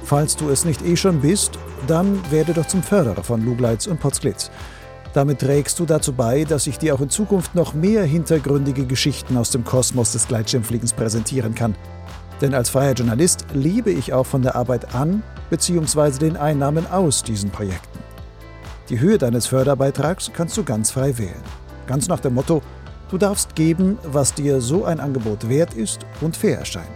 [0.05, 4.01] Falls du es nicht eh schon bist, dann werde doch zum Förderer von Lugleitz und
[4.01, 4.51] Podsglitz.
[5.15, 9.39] Damit trägst du dazu bei, dass ich dir auch in Zukunft noch mehr hintergründige Geschichten
[9.39, 11.75] aus dem Kosmos des Gleitschirmfliegens präsentieren kann.
[12.41, 16.19] Denn als freier Journalist lebe ich auch von der Arbeit an bzw.
[16.19, 17.99] den Einnahmen aus diesen Projekten.
[18.89, 21.43] Die Höhe deines Förderbeitrags kannst du ganz frei wählen.
[21.87, 22.61] Ganz nach dem Motto,
[23.11, 26.89] du darfst geben, was dir so ein Angebot wert ist und fair erscheint.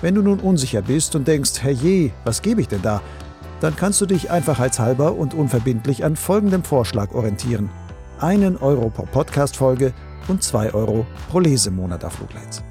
[0.00, 3.00] Wenn du nun unsicher bist und denkst, herrje, was gebe ich denn da?
[3.60, 7.70] Dann kannst du dich einfachheitshalber und unverbindlich an folgendem Vorschlag orientieren.
[8.18, 9.92] Einen Euro pro Podcast-Folge
[10.28, 12.62] und zwei Euro pro Lesemonat auf Flugleits.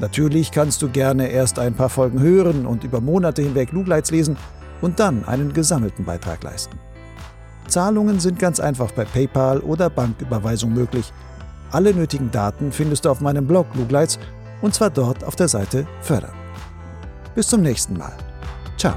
[0.00, 4.36] Natürlich kannst du gerne erst ein paar Folgen hören und über Monate hinweg Lugleits lesen
[4.80, 6.78] und dann einen gesammelten Beitrag leisten.
[7.66, 11.12] Zahlungen sind ganz einfach bei PayPal oder Banküberweisung möglich.
[11.70, 14.18] Alle nötigen Daten findest du auf meinem Blog Lugleits
[14.62, 16.32] und zwar dort auf der Seite Fördern.
[17.34, 18.12] Bis zum nächsten Mal.
[18.76, 18.94] Ciao.